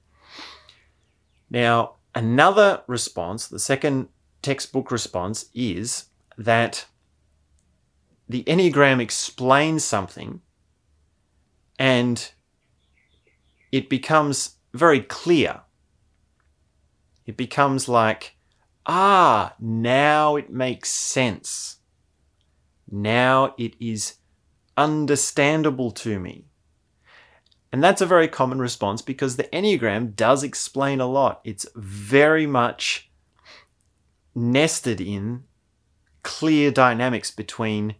Now, 1.49 1.95
another 2.15 2.83
response, 2.87 3.47
the 3.47 3.59
second 3.59 4.09
textbook 4.41 4.91
response, 4.91 5.45
is 5.53 6.05
that 6.37 6.85
the 8.27 8.43
Enneagram 8.43 8.99
explains 8.99 9.83
something 9.83 10.41
and 11.77 12.31
it 13.71 13.89
becomes 13.89 14.57
very 14.73 15.01
clear. 15.01 15.61
It 17.25 17.37
becomes 17.37 17.87
like, 17.87 18.35
Ah, 18.91 19.53
now 19.59 20.35
it 20.35 20.49
makes 20.49 20.89
sense. 20.89 21.77
Now 22.89 23.53
it 23.55 23.75
is 23.79 24.15
understandable 24.75 25.91
to 25.91 26.19
me. 26.19 26.45
And 27.71 27.83
that's 27.83 28.01
a 28.01 28.07
very 28.07 28.27
common 28.27 28.57
response 28.57 29.03
because 29.03 29.37
the 29.37 29.43
Enneagram 29.53 30.15
does 30.15 30.41
explain 30.41 30.99
a 30.99 31.05
lot. 31.05 31.39
It's 31.43 31.67
very 31.75 32.47
much 32.47 33.11
nested 34.33 34.99
in 34.99 35.43
clear 36.23 36.71
dynamics 36.71 37.29
between 37.29 37.93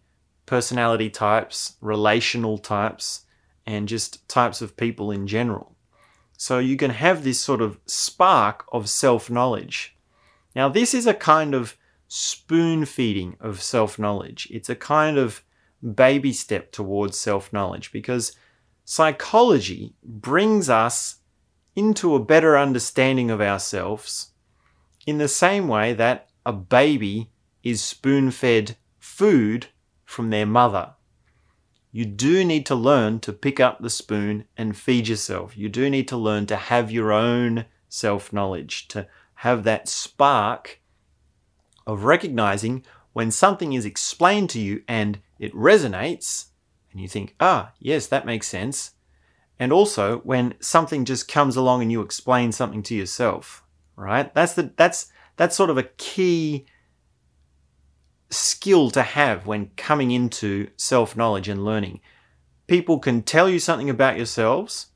personality 0.44 1.08
types, 1.08 1.76
relational 1.80 2.58
types, 2.58 3.26
and 3.64 3.86
just 3.86 4.28
types 4.28 4.60
of 4.60 4.76
people 4.76 5.12
in 5.12 5.28
general. 5.28 5.76
So 6.36 6.58
you 6.58 6.76
can 6.76 6.90
have 6.90 7.22
this 7.22 7.38
sort 7.38 7.62
of 7.62 7.78
spark 7.86 8.64
of 8.72 8.88
self 8.88 9.30
knowledge. 9.30 9.96
Now, 10.54 10.68
this 10.68 10.94
is 10.94 11.06
a 11.06 11.14
kind 11.14 11.54
of 11.54 11.76
spoon 12.08 12.84
feeding 12.84 13.36
of 13.40 13.62
self 13.62 13.98
knowledge. 13.98 14.48
It's 14.50 14.68
a 14.68 14.76
kind 14.76 15.16
of 15.16 15.44
baby 15.94 16.32
step 16.32 16.72
towards 16.72 17.18
self 17.18 17.52
knowledge 17.52 17.92
because 17.92 18.32
psychology 18.84 19.94
brings 20.02 20.68
us 20.68 21.16
into 21.76 22.14
a 22.14 22.24
better 22.24 22.58
understanding 22.58 23.30
of 23.30 23.40
ourselves 23.40 24.32
in 25.06 25.18
the 25.18 25.28
same 25.28 25.68
way 25.68 25.92
that 25.94 26.28
a 26.44 26.52
baby 26.52 27.30
is 27.62 27.82
spoon 27.82 28.30
fed 28.30 28.76
food 28.98 29.68
from 30.04 30.30
their 30.30 30.46
mother. 30.46 30.94
You 31.92 32.04
do 32.04 32.44
need 32.44 32.66
to 32.66 32.74
learn 32.74 33.20
to 33.20 33.32
pick 33.32 33.60
up 33.60 33.80
the 33.80 33.90
spoon 33.90 34.44
and 34.56 34.76
feed 34.76 35.08
yourself. 35.08 35.56
You 35.56 35.68
do 35.68 35.90
need 35.90 36.08
to 36.08 36.16
learn 36.16 36.46
to 36.46 36.56
have 36.56 36.90
your 36.90 37.12
own 37.12 37.66
self 37.88 38.32
knowledge, 38.32 38.88
to 38.88 39.06
have 39.40 39.64
that 39.64 39.88
spark 39.88 40.82
of 41.86 42.04
recognizing 42.04 42.84
when 43.14 43.30
something 43.30 43.72
is 43.72 43.86
explained 43.86 44.50
to 44.50 44.60
you 44.60 44.82
and 44.86 45.18
it 45.38 45.50
resonates, 45.54 46.48
and 46.92 47.00
you 47.00 47.08
think, 47.08 47.34
ah, 47.40 47.72
yes, 47.78 48.06
that 48.08 48.26
makes 48.26 48.46
sense. 48.46 48.92
And 49.58 49.72
also 49.72 50.18
when 50.18 50.56
something 50.60 51.06
just 51.06 51.26
comes 51.26 51.56
along 51.56 51.80
and 51.80 51.90
you 51.90 52.02
explain 52.02 52.52
something 52.52 52.82
to 52.82 52.94
yourself, 52.94 53.64
right? 53.96 54.32
That's 54.34 54.52
the 54.52 54.74
that's 54.76 55.10
that's 55.36 55.56
sort 55.56 55.70
of 55.70 55.78
a 55.78 55.84
key 55.84 56.66
skill 58.28 58.90
to 58.90 59.00
have 59.00 59.46
when 59.46 59.70
coming 59.74 60.10
into 60.10 60.68
self 60.76 61.16
knowledge 61.16 61.48
and 61.48 61.64
learning. 61.64 62.00
People 62.66 62.98
can 62.98 63.22
tell 63.22 63.48
you 63.48 63.58
something 63.58 63.88
about 63.88 64.18
yourselves. 64.18 64.88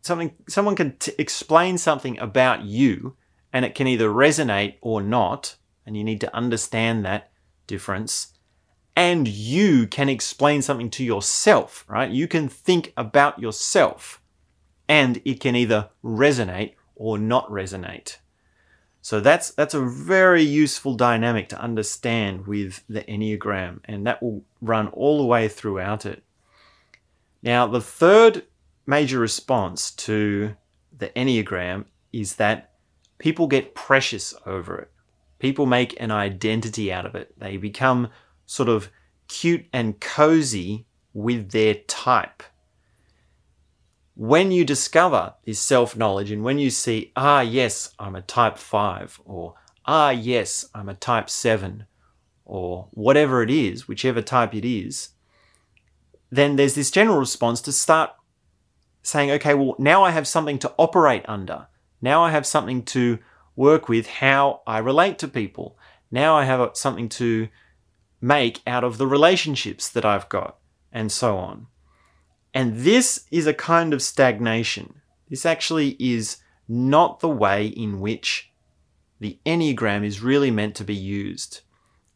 Something, 0.00 0.32
someone 0.48 0.74
can 0.74 0.96
t- 0.96 1.12
explain 1.18 1.76
something 1.76 2.18
about 2.18 2.62
you, 2.62 3.16
and 3.56 3.64
it 3.64 3.74
can 3.74 3.86
either 3.86 4.10
resonate 4.10 4.74
or 4.82 5.00
not, 5.00 5.56
and 5.86 5.96
you 5.96 6.04
need 6.04 6.20
to 6.20 6.36
understand 6.36 7.06
that 7.06 7.30
difference. 7.66 8.34
And 8.94 9.26
you 9.26 9.86
can 9.86 10.10
explain 10.10 10.60
something 10.60 10.90
to 10.90 11.02
yourself, 11.02 11.86
right? 11.88 12.10
You 12.10 12.28
can 12.28 12.50
think 12.50 12.92
about 12.98 13.38
yourself, 13.38 14.20
and 14.90 15.22
it 15.24 15.40
can 15.40 15.56
either 15.56 15.88
resonate 16.04 16.74
or 16.96 17.16
not 17.16 17.48
resonate. 17.48 18.18
So 19.00 19.20
that's 19.20 19.52
that's 19.52 19.72
a 19.72 19.80
very 19.80 20.42
useful 20.42 20.94
dynamic 20.94 21.48
to 21.48 21.58
understand 21.58 22.46
with 22.46 22.84
the 22.90 23.04
Enneagram, 23.04 23.80
and 23.86 24.06
that 24.06 24.22
will 24.22 24.44
run 24.60 24.88
all 24.88 25.16
the 25.16 25.24
way 25.24 25.48
throughout 25.48 26.04
it. 26.04 26.22
Now, 27.42 27.66
the 27.66 27.80
third 27.80 28.44
major 28.84 29.18
response 29.18 29.92
to 29.92 30.56
the 30.94 31.08
Enneagram 31.16 31.86
is 32.12 32.34
that 32.34 32.72
people 33.18 33.46
get 33.46 33.74
precious 33.74 34.34
over 34.44 34.78
it. 34.78 34.90
People 35.38 35.66
make 35.66 35.98
an 36.00 36.10
identity 36.10 36.92
out 36.92 37.06
of 37.06 37.14
it. 37.14 37.38
They 37.38 37.56
become 37.56 38.08
sort 38.46 38.68
of 38.68 38.90
cute 39.28 39.66
and 39.72 40.00
cozy 40.00 40.86
with 41.12 41.50
their 41.50 41.74
type 41.86 42.42
when 44.16 44.50
you 44.50 44.64
discover 44.64 45.34
this 45.44 45.60
self 45.60 45.94
knowledge 45.94 46.30
and 46.30 46.42
when 46.42 46.58
you 46.58 46.70
see, 46.70 47.12
ah, 47.14 47.42
yes, 47.42 47.94
I'm 47.98 48.16
a 48.16 48.22
type 48.22 48.56
5, 48.56 49.20
or 49.24 49.54
ah, 49.84 50.10
yes, 50.10 50.64
I'm 50.74 50.88
a 50.88 50.94
type 50.94 51.28
7, 51.30 51.84
or 52.44 52.88
whatever 52.92 53.42
it 53.42 53.50
is, 53.50 53.86
whichever 53.86 54.22
type 54.22 54.54
it 54.54 54.64
is, 54.64 55.10
then 56.30 56.56
there's 56.56 56.74
this 56.74 56.90
general 56.90 57.18
response 57.18 57.60
to 57.62 57.72
start 57.72 58.10
saying, 59.02 59.30
okay, 59.32 59.54
well, 59.54 59.76
now 59.78 60.02
I 60.02 60.10
have 60.10 60.26
something 60.26 60.58
to 60.60 60.72
operate 60.78 61.24
under. 61.28 61.68
Now 62.00 62.22
I 62.22 62.30
have 62.30 62.46
something 62.46 62.82
to 62.84 63.18
work 63.54 63.88
with 63.88 64.06
how 64.06 64.62
I 64.66 64.78
relate 64.78 65.18
to 65.20 65.28
people. 65.28 65.78
Now 66.10 66.36
I 66.36 66.44
have 66.44 66.70
something 66.74 67.08
to 67.10 67.48
make 68.20 68.60
out 68.66 68.84
of 68.84 68.98
the 68.98 69.06
relationships 69.06 69.88
that 69.90 70.04
I've 70.04 70.28
got, 70.28 70.58
and 70.92 71.10
so 71.10 71.36
on. 71.36 71.66
And 72.54 72.78
this 72.78 73.26
is 73.30 73.46
a 73.46 73.54
kind 73.54 73.92
of 73.92 74.02
stagnation. 74.02 75.00
This 75.28 75.44
actually 75.44 75.96
is 75.98 76.38
not 76.68 77.20
the 77.20 77.28
way 77.28 77.66
in 77.66 78.00
which 78.00 78.52
the 79.20 79.38
Enneagram 79.44 80.04
is 80.04 80.22
really 80.22 80.50
meant 80.50 80.74
to 80.76 80.84
be 80.84 80.94
used. 80.94 81.60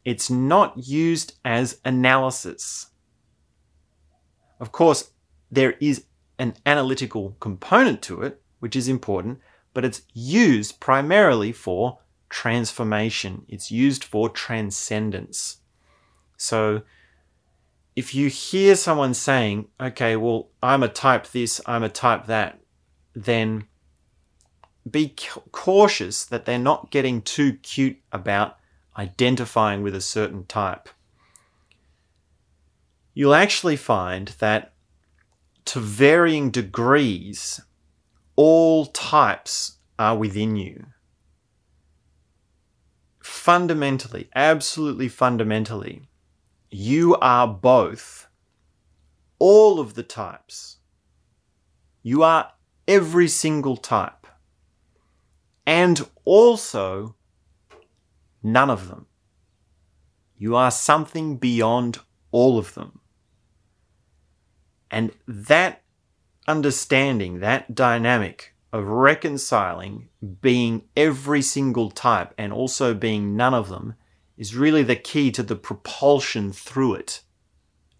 It's 0.03 0.29
not 0.29 0.87
used 0.87 1.33
as 1.45 1.79
analysis. 1.85 2.87
Of 4.59 4.71
course, 4.71 5.11
there 5.51 5.73
is 5.73 6.05
an 6.39 6.55
analytical 6.65 7.35
component 7.39 8.01
to 8.03 8.21
it, 8.21 8.41
which 8.59 8.75
is 8.75 8.87
important, 8.87 9.39
but 9.73 9.85
it's 9.85 10.01
used 10.13 10.79
primarily 10.79 11.51
for 11.51 11.99
transformation. 12.29 13.45
It's 13.47 13.71
used 13.71 14.03
for 14.03 14.29
transcendence. 14.29 15.57
So 16.37 16.81
if 17.95 18.15
you 18.15 18.29
hear 18.29 18.75
someone 18.75 19.13
saying, 19.13 19.67
okay, 19.79 20.15
well, 20.15 20.49
I'm 20.63 20.83
a 20.83 20.87
type 20.87 21.27
this, 21.27 21.61
I'm 21.65 21.83
a 21.83 21.89
type 21.89 22.25
that, 22.27 22.59
then 23.13 23.65
be 24.89 25.13
cautious 25.51 26.25
that 26.25 26.45
they're 26.45 26.57
not 26.57 26.89
getting 26.89 27.21
too 27.21 27.53
cute 27.57 27.97
about 28.11 28.57
identifying 28.97 29.83
with 29.83 29.95
a 29.95 30.01
certain 30.01 30.45
type. 30.45 30.89
You'll 33.13 33.35
actually 33.35 33.75
find 33.75 34.29
that 34.39 34.73
to 35.65 35.79
varying 35.79 36.49
degrees, 36.49 37.61
all 38.43 38.87
types 38.87 39.77
are 39.99 40.17
within 40.17 40.55
you. 40.55 40.87
Fundamentally, 43.21 44.29
absolutely 44.33 45.07
fundamentally, 45.07 46.09
you 46.71 47.15
are 47.17 47.47
both 47.47 48.25
all 49.37 49.79
of 49.79 49.93
the 49.93 50.01
types. 50.01 50.77
You 52.01 52.23
are 52.23 52.51
every 52.87 53.27
single 53.27 53.77
type. 53.77 54.25
And 55.67 56.09
also 56.25 57.15
none 58.41 58.71
of 58.71 58.87
them. 58.87 59.05
You 60.35 60.55
are 60.55 60.71
something 60.71 61.37
beyond 61.37 61.99
all 62.31 62.57
of 62.57 62.73
them. 62.73 63.01
And 64.89 65.11
that 65.27 65.80
understanding, 66.51 67.39
that 67.39 67.73
dynamic 67.73 68.53
of 68.73 68.85
reconciling 68.85 70.09
being 70.41 70.83
every 70.95 71.41
single 71.41 71.89
type 71.89 72.33
and 72.37 72.51
also 72.51 72.93
being 72.93 73.35
none 73.35 73.53
of 73.53 73.69
them 73.69 73.95
is 74.37 74.55
really 74.55 74.83
the 74.83 74.95
key 74.95 75.31
to 75.31 75.43
the 75.43 75.55
propulsion 75.55 76.51
through 76.51 76.95
it. 76.95 77.21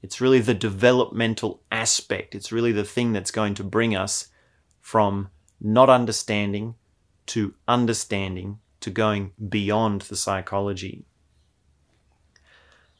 It's 0.01 0.19
really 0.19 0.39
the 0.39 0.53
developmental 0.53 1.61
aspect. 1.71 2.35
It's 2.35 2.51
really 2.51 2.71
the 2.71 2.83
thing 2.83 3.13
that's 3.13 3.31
going 3.31 3.53
to 3.55 3.63
bring 3.63 3.95
us 3.95 4.27
from 4.79 5.29
not 5.59 5.89
understanding 5.89 6.75
to 7.27 7.53
understanding 7.67 8.59
to 8.81 8.89
going 8.89 9.31
beyond 9.47 10.01
the 10.01 10.15
psychology. 10.15 11.05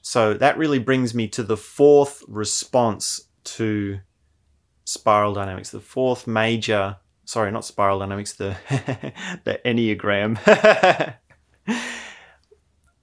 So 0.02 0.34
that 0.36 0.58
really 0.58 0.80
brings 0.80 1.14
me 1.14 1.28
to 1.30 1.44
the 1.44 1.58
fourth 1.58 2.24
response 2.28 3.28
to 3.44 4.00
spiral 4.92 5.34
dynamics, 5.34 5.70
the 5.70 5.80
fourth 5.80 6.28
major, 6.28 6.98
sorry, 7.26 7.52
not 7.52 7.66
spiral 7.66 8.00
dynamics, 8.00 8.34
the, 8.34 8.56
the 9.44 9.60
Enneagram. 9.66 10.38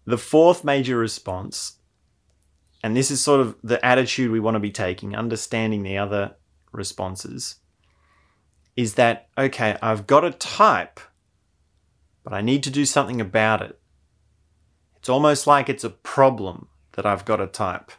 The 0.09 0.17
fourth 0.17 0.65
major 0.65 0.97
response, 0.97 1.81
and 2.83 2.97
this 2.97 3.11
is 3.11 3.21
sort 3.23 3.41
of 3.41 3.57
the 3.63 3.85
attitude 3.85 4.31
we 4.31 4.41
want 4.41 4.55
to 4.55 4.59
be 4.59 4.71
taking, 4.71 5.15
understanding 5.15 5.83
the 5.83 5.99
other 5.99 6.37
responses, 6.73 7.57
is 8.75 8.95
that, 8.95 9.29
okay, 9.37 9.77
I've 9.83 10.07
got 10.07 10.25
a 10.25 10.31
type, 10.31 10.99
but 12.25 12.33
I 12.33 12.41
need 12.41 12.63
to 12.63 12.71
do 12.71 12.87
something 12.87 13.21
about 13.21 13.61
it. 13.61 13.79
It's 14.97 15.11
almost 15.11 15.47
like 15.47 15.69
it's 15.69 15.85
a 15.85 15.91
problem 15.91 16.69
that 16.93 17.05
I've 17.05 17.27
got 17.27 17.43
a 17.43 17.47
type. 17.47 17.93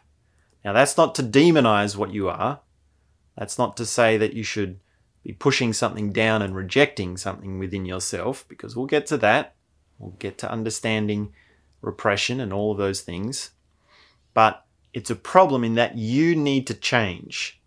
Now, 0.64 0.72
that's 0.72 0.96
not 0.96 1.14
to 1.14 1.22
demonize 1.22 1.94
what 1.94 2.12
you 2.12 2.28
are. 2.28 2.58
That's 3.40 3.56
not 3.56 3.74
to 3.78 3.86
say 3.86 4.18
that 4.18 4.34
you 4.34 4.42
should 4.42 4.80
be 5.24 5.32
pushing 5.32 5.72
something 5.72 6.12
down 6.12 6.42
and 6.42 6.54
rejecting 6.54 7.16
something 7.16 7.58
within 7.58 7.86
yourself, 7.86 8.44
because 8.48 8.76
we'll 8.76 8.84
get 8.84 9.06
to 9.06 9.16
that. 9.16 9.54
We'll 9.98 10.10
get 10.18 10.36
to 10.38 10.52
understanding 10.52 11.32
repression 11.80 12.38
and 12.38 12.52
all 12.52 12.72
of 12.72 12.76
those 12.76 13.00
things. 13.00 13.52
But 14.34 14.66
it's 14.92 15.08
a 15.08 15.16
problem 15.16 15.64
in 15.64 15.74
that 15.76 15.96
you 15.96 16.36
need 16.36 16.66
to 16.66 16.74
change. 16.74 17.60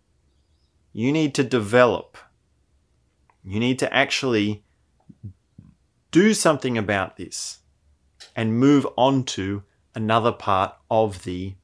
you 0.94 1.12
need 1.12 1.34
to 1.34 1.44
develop. 1.44 2.16
You 3.44 3.60
need 3.60 3.78
to 3.80 3.92
actually 3.92 4.64
do 6.10 6.32
something 6.32 6.78
about 6.78 7.18
this 7.18 7.58
and 8.34 8.58
move 8.58 8.86
on 8.96 9.24
to 9.24 9.64
another 9.94 10.32
part 10.32 10.74
of 10.90 11.24
the 11.24 11.54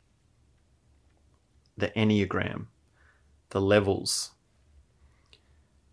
the 1.78 1.88
enneagram 1.90 2.66
the 3.50 3.60
levels. 3.60 4.30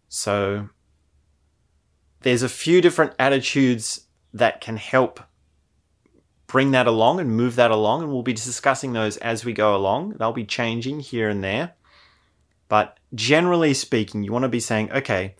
So 0.10 0.70
there's 2.22 2.43
a 2.43 2.50
few 2.50 2.82
different 2.82 3.13
attitudes 3.20 4.08
that 4.34 4.62
can 4.62 4.78
help 4.78 5.20
bring 6.48 6.72
that 6.72 6.88
along 6.88 7.20
and 7.20 7.30
move 7.30 7.56
that 7.56 7.72
along 7.72 8.04
and 8.04 8.12
we'll 8.12 8.24
be 8.24 8.34
discussing 8.34 8.93
those 8.93 9.17
as 9.17 9.43
we 9.43 9.54
go 9.54 9.76
along. 9.76 10.15
They'll 10.17 10.32
be 10.32 10.46
changing 10.46 11.02
here 11.02 11.30
and 11.30 11.43
there. 11.43 11.74
But 12.70 13.00
generally 13.13 13.74
speaking 13.74 14.24
you 14.24 14.32
want 14.34 14.43
to 14.43 14.50
be 14.50 14.60
saying 14.60 14.91
okay 14.91 15.36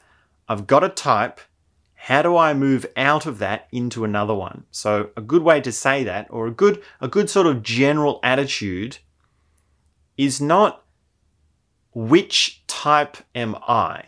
i've 0.47 0.67
got 0.67 0.84
a 0.84 0.89
type. 0.89 1.39
How 1.95 2.21
do 2.21 2.38
I 2.38 2.53
move 2.53 2.86
out 2.95 3.25
of 3.25 3.39
that 3.39 3.67
into 3.71 4.06
another 4.06 4.34
one? 4.34 4.65
So 4.71 5.10
a 5.17 5.21
good 5.21 5.41
way 5.41 5.60
to 5.60 5.71
say 5.73 6.06
that, 6.06 6.27
or 6.30 6.47
a 6.47 6.51
good 6.51 6.82
a 7.01 7.08
good 7.08 7.30
sort 7.30 7.47
of 7.47 7.63
general 7.63 8.21
attitude, 8.23 8.99
is 10.15 10.39
not 10.39 10.86
which 11.97 12.62
type 12.67 13.17
am 13.33 13.55
I? 13.67 14.03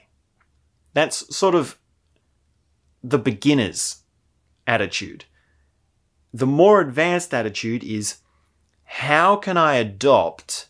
That's 0.94 1.36
sort 1.36 1.56
of 1.56 1.80
the 3.04 3.18
beginner's 3.18 4.04
attitude. 4.68 5.26
The 6.32 6.46
more 6.46 6.82
advanced 6.82 7.34
attitude 7.34 7.84
is 7.84 8.18
how 8.84 9.38
can 9.38 9.58
I 9.58 9.74
adopt 9.78 10.68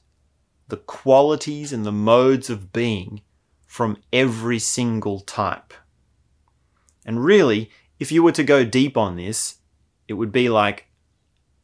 the 0.70 0.78
qualities 0.78 1.74
and 1.74 1.86
the 1.86 1.92
modes 1.92 2.50
of 2.50 2.72
being 2.72 3.20
from 3.68 3.98
every 4.14 4.60
single 4.60 5.20
type? 5.20 5.74
And 7.06 7.22
really, 7.22 7.70
if 8.00 8.14
you 8.14 8.24
were 8.24 8.32
to 8.32 8.46
go 8.46 8.64
deep 8.64 8.96
on 8.96 9.18
this, 9.18 9.58
it 10.08 10.14
would 10.14 10.32
be 10.32 10.48
like 10.48 10.88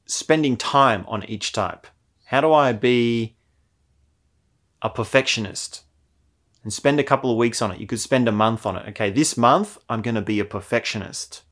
spending 0.06 0.58
time 0.58 1.06
on 1.08 1.24
each 1.24 1.54
type. 1.54 1.88
How 2.26 2.42
do 2.42 2.52
I 2.52 2.74
be 2.74 3.35
a 4.82 4.90
perfectionist? 4.90 5.84
And 6.64 6.74
spend 6.74 7.00
a 7.00 7.04
couple 7.04 7.30
of 7.30 7.38
weeks 7.38 7.62
on 7.62 7.72
it. 7.72 7.80
You 7.80 7.88
could 7.88 8.00
spend 8.00 8.28
a 8.28 8.32
month 8.32 8.66
on 8.66 8.76
it. 8.76 8.88
Okay, 8.90 9.12
this 9.12 9.38
month 9.38 9.78
I'm 9.88 10.02
going 10.02 10.16
to 10.16 10.22
be 10.22 10.40
a 10.40 10.46
perfectionist. 10.46 11.44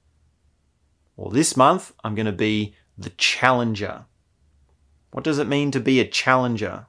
Or 1.15 1.29
this 1.29 1.55
month 1.55 1.93
I'm 2.03 2.15
going 2.15 2.25
to 2.25 2.31
be 2.31 2.75
the 2.97 3.11
challenger. 3.11 4.05
What 5.11 5.23
does 5.23 5.37
it 5.37 5.47
mean 5.47 5.69
to 5.71 5.79
be 5.79 5.99
a 5.99 6.07
challenger? 6.07 6.87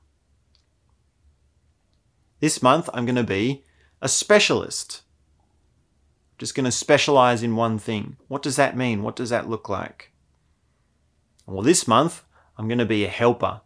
This 2.40 2.62
month 2.62 2.88
I'm 2.94 3.05
going 3.05 3.16
to 3.16 3.25
be 3.25 3.64
a 4.01 4.09
specialist 4.09 5.03
just 6.38 6.55
going 6.55 6.64
to 6.64 6.73
specialize 6.73 7.42
in 7.42 7.57
one 7.57 7.79
thing. 7.79 8.16
What 8.29 8.42
does 8.42 8.57
that 8.57 8.77
mean? 8.77 9.03
What 9.03 9.16
does 9.16 9.31
that 9.31 9.49
look 9.49 9.68
like? 9.68 10.11
Well, 11.47 11.62
this 11.62 11.87
month, 11.87 12.23
I'm 12.59 12.68
going 12.68 12.79
to 12.79 12.85
be 12.85 13.05
a 13.05 13.09
helper. 13.09 13.61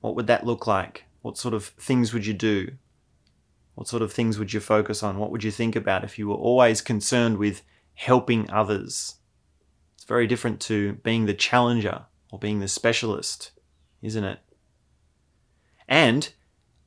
What 0.00 0.14
would 0.16 0.26
that 0.26 0.46
look 0.46 0.66
like? 0.66 1.04
What 1.22 1.38
sort 1.38 1.54
of 1.54 1.66
things 1.66 2.12
would 2.12 2.26
you 2.26 2.34
do? 2.34 2.72
What 3.74 3.88
sort 3.88 4.02
of 4.02 4.12
things 4.12 4.38
would 4.38 4.52
you 4.52 4.60
focus 4.60 5.02
on? 5.02 5.18
What 5.18 5.30
would 5.30 5.44
you 5.44 5.50
think 5.50 5.76
about 5.76 6.04
if 6.04 6.18
you 6.18 6.28
were 6.28 6.34
always 6.34 6.80
concerned 6.80 7.38
with 7.38 7.62
helping 7.94 8.50
others? 8.50 9.16
It's 9.96 10.04
very 10.04 10.26
different 10.26 10.60
to 10.62 10.94
being 10.94 11.26
the 11.26 11.34
challenger 11.34 12.06
or 12.30 12.38
being 12.38 12.60
the 12.60 12.68
specialist, 12.68 13.52
isn't 14.02 14.24
it? 14.24 14.38
And 15.88 16.32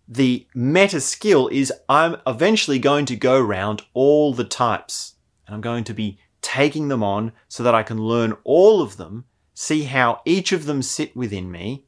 the 0.08 0.48
meta 0.56 1.00
skill 1.00 1.48
is 1.50 1.72
I'm 1.88 2.17
eventually 2.26 2.80
going 2.80 3.06
to 3.06 3.15
go 3.15 3.39
around 3.39 3.84
all 3.93 4.34
the 4.34 4.43
types 4.43 5.15
and 5.45 5.54
I'm 5.54 5.62
going 5.62 5.84
to 5.86 5.93
be 5.93 6.17
taking 6.41 6.88
them 6.88 7.04
on 7.04 7.32
so 7.48 7.63
that 7.63 7.76
I 7.76 7.84
can 7.84 8.02
learn 8.02 8.36
all 8.43 8.82
of 8.82 8.98
them, 8.98 9.26
see 9.54 9.84
how 9.84 10.22
each 10.26 10.52
of 10.52 10.65
them 10.65 10.82
sit 10.82 11.15
within 11.15 11.52
me, 11.52 11.86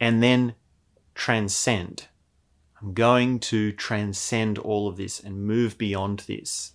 and 0.00 0.22
then 0.22 0.54
transcend. 1.14 2.06
I'm 2.80 2.92
going 2.92 3.40
to 3.40 3.72
transcend 3.72 4.58
all 4.58 4.88
of 4.88 4.96
this 4.96 5.18
and 5.20 5.46
move 5.46 5.78
beyond 5.78 6.20
this. 6.20 6.72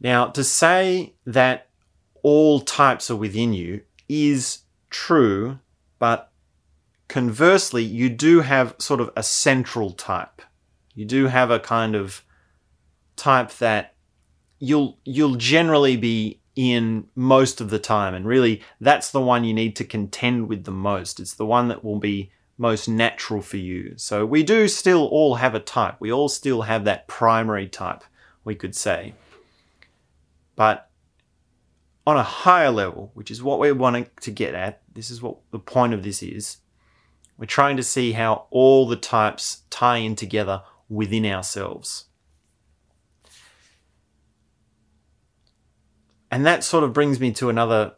Now, 0.00 0.26
to 0.28 0.42
say 0.42 1.12
that 1.26 1.68
all 2.22 2.60
types 2.60 3.10
are 3.10 3.16
within 3.16 3.52
you 3.52 3.82
is 4.08 4.60
true, 4.88 5.58
but 5.98 6.30
Conversely, 7.10 7.82
you 7.82 8.08
do 8.08 8.42
have 8.42 8.76
sort 8.78 9.00
of 9.00 9.10
a 9.16 9.22
central 9.24 9.90
type. 9.90 10.42
You 10.94 11.04
do 11.04 11.26
have 11.26 11.50
a 11.50 11.58
kind 11.58 11.96
of 11.96 12.24
type 13.16 13.50
that 13.54 13.94
you'll 14.60 14.96
you'll 15.04 15.34
generally 15.34 15.96
be 15.96 16.39
in 16.56 17.06
most 17.14 17.60
of 17.60 17.70
the 17.70 17.78
time 17.78 18.14
and 18.14 18.26
really 18.26 18.60
that's 18.80 19.10
the 19.10 19.20
one 19.20 19.44
you 19.44 19.54
need 19.54 19.76
to 19.76 19.84
contend 19.84 20.48
with 20.48 20.64
the 20.64 20.70
most. 20.70 21.20
It's 21.20 21.34
the 21.34 21.46
one 21.46 21.68
that 21.68 21.84
will 21.84 21.98
be 21.98 22.30
most 22.58 22.88
natural 22.88 23.40
for 23.40 23.56
you. 23.56 23.94
So 23.96 24.26
we 24.26 24.42
do 24.42 24.68
still 24.68 25.06
all 25.06 25.36
have 25.36 25.54
a 25.54 25.60
type. 25.60 25.96
We 25.98 26.12
all 26.12 26.28
still 26.28 26.62
have 26.62 26.84
that 26.84 27.08
primary 27.08 27.66
type, 27.66 28.04
we 28.44 28.54
could 28.54 28.76
say. 28.76 29.14
But 30.56 30.90
on 32.06 32.18
a 32.18 32.22
higher 32.22 32.70
level, 32.70 33.12
which 33.14 33.30
is 33.30 33.42
what 33.42 33.60
we're 33.60 33.74
wanting 33.74 34.08
to 34.20 34.30
get 34.30 34.54
at, 34.54 34.82
this 34.92 35.10
is 35.10 35.22
what 35.22 35.38
the 35.52 35.58
point 35.58 35.94
of 35.94 36.02
this 36.02 36.22
is, 36.22 36.58
we're 37.38 37.46
trying 37.46 37.78
to 37.78 37.82
see 37.82 38.12
how 38.12 38.46
all 38.50 38.86
the 38.86 38.96
types 38.96 39.62
tie 39.70 39.96
in 39.96 40.14
together 40.14 40.62
within 40.90 41.24
ourselves. 41.24 42.04
And 46.30 46.46
that 46.46 46.64
sort 46.64 46.84
of 46.84 46.92
brings 46.92 47.18
me 47.18 47.32
to 47.32 47.48
another 47.48 47.94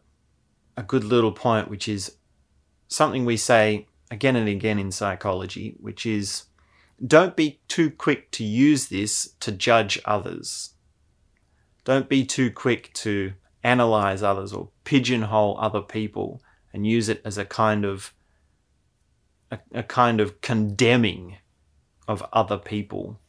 a 0.77 0.83
good 0.83 1.05
little 1.05 1.33
point 1.33 1.69
which 1.69 1.87
is 1.87 2.17
something 2.89 3.25
we 3.25 3.37
say 3.37 3.87
again 4.11 4.37
and 4.37 4.49
again 4.49 4.79
in 4.79 4.91
psychology, 4.91 5.75
which 5.81 6.07
is 6.07 6.45
don't 7.05 7.37
be 7.37 7.61
too 7.69 7.91
quick 7.91 8.31
to 8.33 8.45
use 8.45 8.89
this 8.89 9.35
to 9.41 9.53
judge 9.53 10.01
others. 10.05 10.75
Don't 11.85 12.09
be 12.09 12.25
too 12.25 12.51
quick 12.51 12.93
to 12.95 13.33
analyze 13.65 14.23
others 14.23 14.53
or 14.53 14.71
pigeonhole 14.85 15.59
other 15.59 15.81
people 15.81 16.43
and 16.73 16.87
use 16.87 17.09
it 17.09 17.21
as 17.25 17.39
a 17.39 17.45
kind 17.45 17.85
of 17.85 18.15
a, 19.51 19.59
a 19.73 19.83
kind 19.83 20.21
of 20.21 20.41
condemning 20.41 21.39
of 22.09 22.25
other 22.33 22.59
people. 22.59 23.21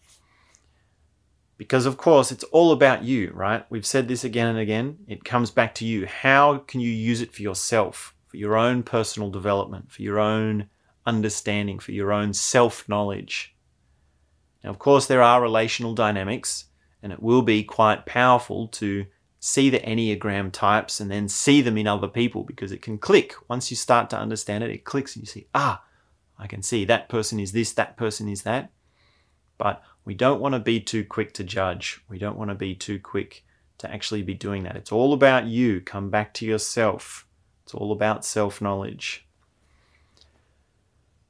Because, 1.63 1.85
of 1.85 1.95
course, 1.95 2.29
it's 2.29 2.43
all 2.45 2.73
about 2.73 3.05
you, 3.05 3.31
right? 3.33 3.65
We've 3.69 3.85
said 3.85 4.09
this 4.09 4.25
again 4.25 4.47
and 4.47 4.59
again. 4.59 4.97
It 5.07 5.23
comes 5.23 5.49
back 5.49 5.73
to 5.75 5.85
you. 5.85 6.05
How 6.05 6.57
can 6.57 6.81
you 6.81 6.89
use 6.89 7.21
it 7.21 7.33
for 7.33 7.41
yourself, 7.41 8.13
for 8.27 8.35
your 8.35 8.57
own 8.57 8.83
personal 8.83 9.29
development, 9.29 9.89
for 9.89 10.01
your 10.01 10.19
own 10.19 10.67
understanding, 11.05 11.79
for 11.79 11.93
your 11.93 12.11
own 12.11 12.33
self 12.33 12.89
knowledge? 12.89 13.55
Now, 14.61 14.71
of 14.71 14.77
course, 14.77 15.07
there 15.07 15.21
are 15.21 15.41
relational 15.41 15.93
dynamics, 15.93 16.65
and 17.01 17.13
it 17.13 17.23
will 17.23 17.43
be 17.43 17.63
quite 17.63 18.05
powerful 18.05 18.67
to 18.67 19.05
see 19.39 19.69
the 19.69 19.79
Enneagram 19.79 20.51
types 20.51 20.99
and 20.99 21.09
then 21.09 21.29
see 21.29 21.61
them 21.61 21.77
in 21.77 21.87
other 21.87 22.09
people 22.09 22.43
because 22.43 22.73
it 22.73 22.81
can 22.81 22.97
click. 22.97 23.35
Once 23.47 23.71
you 23.71 23.77
start 23.77 24.09
to 24.09 24.17
understand 24.17 24.65
it, 24.65 24.69
it 24.69 24.83
clicks 24.83 25.15
and 25.15 25.23
you 25.23 25.27
see, 25.27 25.47
ah, 25.55 25.81
I 26.37 26.45
can 26.45 26.61
see 26.61 26.83
that 26.83 27.07
person 27.07 27.39
is 27.39 27.53
this, 27.53 27.71
that 27.71 27.95
person 27.95 28.27
is 28.27 28.43
that. 28.43 28.69
But 29.57 29.81
we 30.05 30.13
don't 30.13 30.41
want 30.41 30.53
to 30.53 30.59
be 30.59 30.79
too 30.79 31.05
quick 31.05 31.33
to 31.33 31.43
judge. 31.43 32.01
We 32.09 32.17
don't 32.17 32.37
want 32.37 32.49
to 32.49 32.55
be 32.55 32.75
too 32.75 32.99
quick 32.99 33.45
to 33.77 33.91
actually 33.91 34.21
be 34.21 34.33
doing 34.33 34.63
that. 34.63 34.75
It's 34.75 34.91
all 34.91 35.13
about 35.13 35.45
you. 35.45 35.81
Come 35.81 36.09
back 36.09 36.33
to 36.35 36.45
yourself. 36.45 37.27
It's 37.63 37.73
all 37.73 37.91
about 37.91 38.25
self 38.25 38.61
knowledge. 38.61 39.25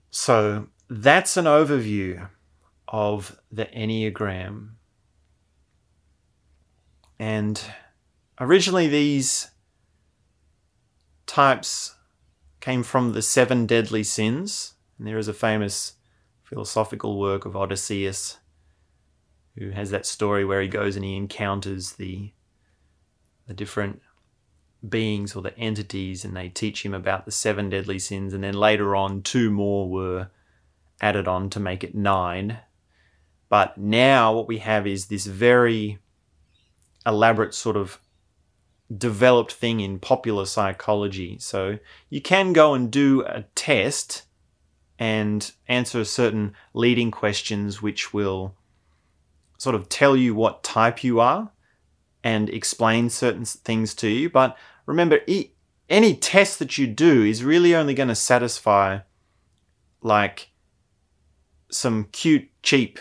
So 0.09 0.67
that's 0.89 1.37
an 1.37 1.45
overview 1.45 2.29
of 2.87 3.39
the 3.51 3.65
Enneagram. 3.65 4.69
And 7.19 7.61
originally, 8.39 8.87
these 8.87 9.49
types 11.25 11.95
came 12.59 12.83
from 12.83 13.13
the 13.13 13.21
seven 13.21 13.65
deadly 13.65 14.03
sins 14.03 14.73
and 14.97 15.07
there 15.07 15.17
is 15.17 15.27
a 15.27 15.33
famous 15.33 15.93
philosophical 16.43 17.19
work 17.19 17.45
of 17.45 17.55
Odysseus 17.55 18.37
who 19.57 19.71
has 19.71 19.91
that 19.91 20.05
story 20.05 20.43
where 20.45 20.61
he 20.61 20.67
goes 20.67 20.95
and 20.95 21.05
he 21.05 21.15
encounters 21.15 21.93
the 21.93 22.31
the 23.47 23.53
different 23.53 24.01
beings 24.87 25.35
or 25.35 25.41
the 25.41 25.57
entities 25.57 26.25
and 26.25 26.35
they 26.35 26.49
teach 26.49 26.85
him 26.85 26.93
about 26.93 27.25
the 27.25 27.31
seven 27.31 27.69
deadly 27.69 27.99
sins. 27.99 28.33
And 28.33 28.43
then 28.43 28.53
later 28.53 28.95
on 28.95 29.21
two 29.21 29.49
more 29.49 29.89
were 29.89 30.29
added 31.01 31.27
on 31.27 31.49
to 31.51 31.59
make 31.59 31.83
it 31.83 31.95
nine. 31.95 32.59
But 33.49 33.77
now 33.77 34.33
what 34.33 34.47
we 34.47 34.59
have 34.59 34.87
is 34.87 35.07
this 35.07 35.25
very 35.25 35.99
elaborate 37.05 37.53
sort 37.53 37.77
of 37.77 37.99
developed 38.95 39.53
thing 39.53 39.79
in 39.79 39.99
popular 39.99 40.45
psychology. 40.45 41.37
So 41.39 41.79
you 42.09 42.21
can 42.21 42.53
go 42.53 42.73
and 42.73 42.91
do 42.91 43.23
a 43.25 43.43
test 43.55 44.23
and 44.99 45.51
answer 45.67 46.05
certain 46.05 46.53
leading 46.73 47.11
questions 47.11 47.81
which 47.81 48.13
will 48.13 48.55
sort 49.57 49.75
of 49.75 49.89
tell 49.89 50.15
you 50.15 50.35
what 50.35 50.63
type 50.63 51.03
you 51.03 51.19
are 51.19 51.51
and 52.23 52.49
explain 52.49 53.09
certain 53.09 53.45
things 53.45 53.93
to 53.95 54.07
you. 54.07 54.29
But 54.29 54.57
remember, 54.85 55.19
any 55.89 56.15
test 56.15 56.59
that 56.59 56.77
you 56.77 56.87
do 56.87 57.23
is 57.23 57.43
really 57.43 57.75
only 57.75 57.93
going 57.93 58.09
to 58.09 58.15
satisfy 58.15 58.99
like 60.01 60.51
some 61.69 62.05
cute, 62.11 62.49
cheap 62.61 62.99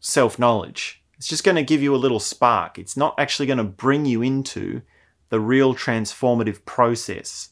self 0.00 0.38
knowledge. 0.38 1.02
It's 1.16 1.28
just 1.28 1.44
going 1.44 1.56
to 1.56 1.62
give 1.62 1.82
you 1.82 1.94
a 1.94 1.96
little 1.96 2.20
spark. 2.20 2.78
It's 2.78 2.96
not 2.96 3.14
actually 3.18 3.46
going 3.46 3.58
to 3.58 3.64
bring 3.64 4.04
you 4.04 4.22
into 4.22 4.82
the 5.28 5.40
real 5.40 5.74
transformative 5.74 6.64
process. 6.64 7.50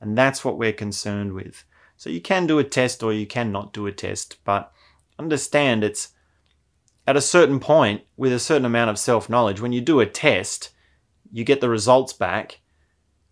And 0.00 0.18
that's 0.18 0.44
what 0.44 0.58
we're 0.58 0.72
concerned 0.72 1.32
with. 1.32 1.64
So 1.96 2.10
you 2.10 2.20
can 2.20 2.48
do 2.48 2.58
a 2.58 2.64
test 2.64 3.02
or 3.02 3.12
you 3.12 3.26
cannot 3.26 3.72
do 3.72 3.86
a 3.86 3.92
test, 3.92 4.38
but 4.44 4.72
understand 5.18 5.84
it's 5.84 6.08
at 7.06 7.16
a 7.16 7.20
certain 7.20 7.60
point 7.60 8.02
with 8.16 8.32
a 8.32 8.38
certain 8.38 8.64
amount 8.64 8.90
of 8.90 8.98
self 8.98 9.28
knowledge. 9.28 9.60
When 9.60 9.72
you 9.72 9.80
do 9.80 10.00
a 10.00 10.06
test, 10.06 10.70
you 11.30 11.44
get 11.44 11.60
the 11.60 11.68
results 11.68 12.12
back 12.12 12.60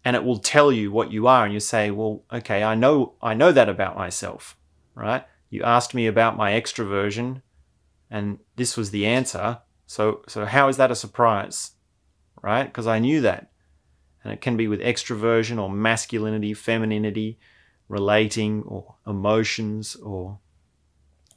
and 0.04 0.16
it 0.16 0.24
will 0.24 0.38
tell 0.38 0.72
you 0.72 0.90
what 0.90 1.12
you 1.12 1.26
are 1.26 1.44
and 1.44 1.52
you 1.52 1.61
say 1.61 1.90
well 1.90 2.24
okay 2.33 2.62
i 2.62 2.74
know 2.74 3.12
i 3.20 3.35
know 3.35 3.52
that 3.52 3.68
about 3.68 3.98
myself 3.98 4.56
right? 5.00 5.24
You 5.48 5.62
asked 5.62 5.94
me 5.94 6.06
about 6.06 6.37
my 6.37 6.52
extroversion 6.52 7.42
and 8.11 8.38
this 8.56 8.76
was 8.76 8.90
the 8.90 9.06
answer. 9.06 9.59
So 9.87 10.22
so 10.28 10.44
how 10.44 10.68
is 10.68 10.76
that 10.76 10.90
a 10.90 10.96
surprise 10.96 11.72
right? 12.42 12.64
Because 12.64 12.87
i 12.87 12.98
knew 12.98 13.20
that. 13.22 13.50
And 14.22 14.33
it 14.33 14.40
can 14.40 14.56
be 14.56 14.68
with 14.68 14.80
extroversion 14.80 15.61
or 15.61 15.70
masculinity 15.70 16.54
femininity 16.54 17.38
relating 17.88 18.62
or 18.64 18.96
emotions 19.06 19.96
or 19.96 20.38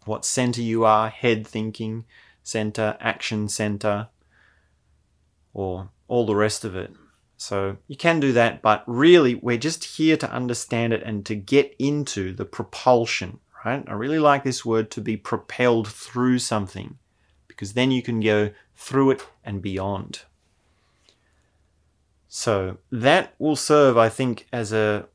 what 0.06 0.26
center 0.26 0.62
you 0.62 0.86
are 0.86 1.10
head 1.10 1.46
thinking 1.46 2.06
center 2.44 2.98
action 3.00 3.48
center 3.48 4.08
or 5.54 5.89
all 6.08 6.26
the 6.26 6.36
rest 6.36 6.66
of 6.66 6.76
it 6.76 6.92
so 7.44 7.76
you 7.88 7.98
can 7.98 8.22
do 8.22 8.32
that, 8.32 8.62
but 8.62 8.86
really 8.88 9.36
we're 9.36 9.58
just 9.58 9.84
here 9.84 10.16
to 10.16 10.32
understand 10.32 10.94
it 10.94 11.04
and 11.04 11.26
to 11.26 11.36
get 11.36 11.76
into 11.78 12.34
the 12.34 12.46
propulsion, 12.46 13.42
right? 13.66 13.84
I 13.86 13.92
really 13.92 14.18
like 14.18 14.46
this 14.46 14.63
word 14.63 14.89
to 14.92 15.02
be 15.02 15.18
propelled 15.18 15.89
through 15.89 16.39
something 16.39 16.98
because 17.50 17.74
then 17.74 17.92
you 17.92 18.02
can 18.02 18.22
go 18.22 18.52
through 18.78 19.12
it 19.12 19.28
and 19.44 19.62
beyond. 19.62 20.22
So 22.30 22.78
that 22.94 23.36
will 23.38 23.58
serve, 23.58 23.98
I 23.98 24.08
think, 24.08 24.48
as 24.54 24.72
a 24.72 25.08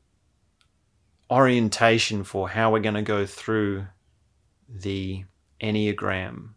orientation 1.31 2.23
for 2.23 2.49
how 2.49 2.71
we're 2.71 2.79
going 2.79 2.93
to 2.93 3.01
go 3.01 3.25
through 3.25 3.87
the 4.73 5.25
Enneagram. 5.61 6.49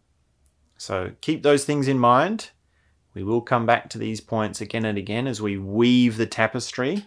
So 0.76 1.12
keep 1.20 1.42
those 1.42 1.64
things 1.64 1.88
in 1.88 1.98
mind 1.98 2.50
we 3.14 3.22
will 3.22 3.42
come 3.42 3.66
back 3.66 3.90
to 3.90 3.98
these 3.98 4.20
points 4.20 4.60
again 4.60 4.84
and 4.84 4.96
again 4.96 5.26
as 5.26 5.42
we 5.42 5.58
weave 5.58 6.16
the 6.16 6.26
tapestry. 6.26 7.06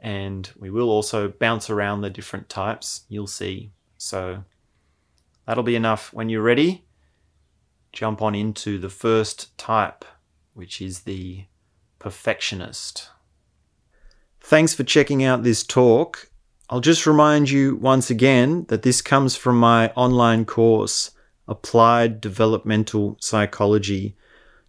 And 0.00 0.50
we 0.56 0.70
will 0.70 0.90
also 0.90 1.28
bounce 1.28 1.70
around 1.70 2.00
the 2.00 2.10
different 2.10 2.48
types, 2.48 3.04
you'll 3.08 3.26
see. 3.26 3.72
So 3.96 4.44
that'll 5.46 5.64
be 5.64 5.76
enough. 5.76 6.12
When 6.12 6.28
you're 6.28 6.42
ready, 6.42 6.84
jump 7.92 8.22
on 8.22 8.34
into 8.34 8.78
the 8.78 8.88
first 8.88 9.56
type, 9.58 10.04
which 10.54 10.80
is 10.80 11.00
the 11.00 11.44
perfectionist. 11.98 13.10
Thanks 14.40 14.74
for 14.74 14.84
checking 14.84 15.24
out 15.24 15.42
this 15.42 15.64
talk. 15.64 16.30
I'll 16.70 16.80
just 16.80 17.06
remind 17.06 17.50
you 17.50 17.76
once 17.76 18.10
again 18.10 18.66
that 18.68 18.82
this 18.82 19.00
comes 19.00 19.36
from 19.36 19.58
my 19.58 19.88
online 19.90 20.44
course, 20.44 21.12
Applied 21.46 22.20
Developmental 22.20 23.16
Psychology 23.20 24.16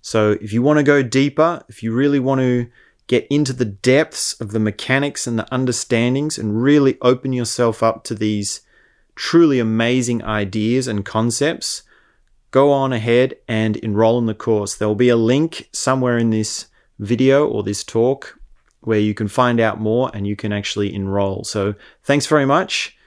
so 0.01 0.31
if 0.41 0.53
you 0.53 0.61
want 0.61 0.77
to 0.77 0.83
go 0.83 1.03
deeper, 1.03 1.63
if 1.67 1.83
you 1.83 1.93
really 1.93 2.19
want 2.19 2.41
to 2.41 2.67
get 3.07 3.27
into 3.29 3.53
the 3.53 3.65
depths 3.65 4.39
of 4.39 4.51
the 4.51 4.59
mechanics 4.59 5.27
and 5.27 5.37
the 5.37 5.53
understandings 5.53 6.37
and 6.37 6.61
really 6.61 6.97
open 7.01 7.33
yourself 7.33 7.81
up 7.83 8.03
to 8.05 8.15
these 8.15 8.61
truly 9.15 9.59
amazing 9.59 10.23
ideas 10.23 10.87
and 10.87 11.03
concepts, 11.03 11.83
go 12.51 12.71
on 12.71 12.93
ahead 12.93 13.35
and 13.47 13.75
enroll 13.77 14.17
in 14.19 14.25
the 14.25 14.33
course. 14.33 14.75
There 14.75 14.87
will 14.87 14.95
be 14.95 15.09
a 15.09 15.15
link 15.15 15.69
somewhere 15.73 16.17
in 16.17 16.29
this 16.29 16.67
video 16.99 17.47
or 17.47 17.63
this 17.63 17.83
talk 17.83 18.38
where 18.81 18.99
you 18.99 19.13
can 19.13 19.27
find 19.27 19.59
out 19.59 19.79
more 19.79 20.09
and 20.13 20.25
you 20.27 20.35
can 20.35 20.53
actually 20.53 20.93
enroll. 20.93 21.43
So 21.43 21.75
thanks 22.03 22.25
very 22.25 22.45
much. 22.45 22.97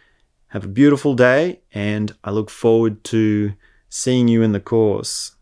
Have 0.49 0.65
a 0.65 0.69
beautiful 0.69 1.15
day 1.15 1.61
and 1.73 2.15
I 2.25 2.31
look 2.31 2.51
forward 2.51 3.05
to 3.05 3.55
seeing 3.89 4.29
you 4.29 4.43
in 4.43 4.53
the 4.53 4.61
course. 4.61 5.33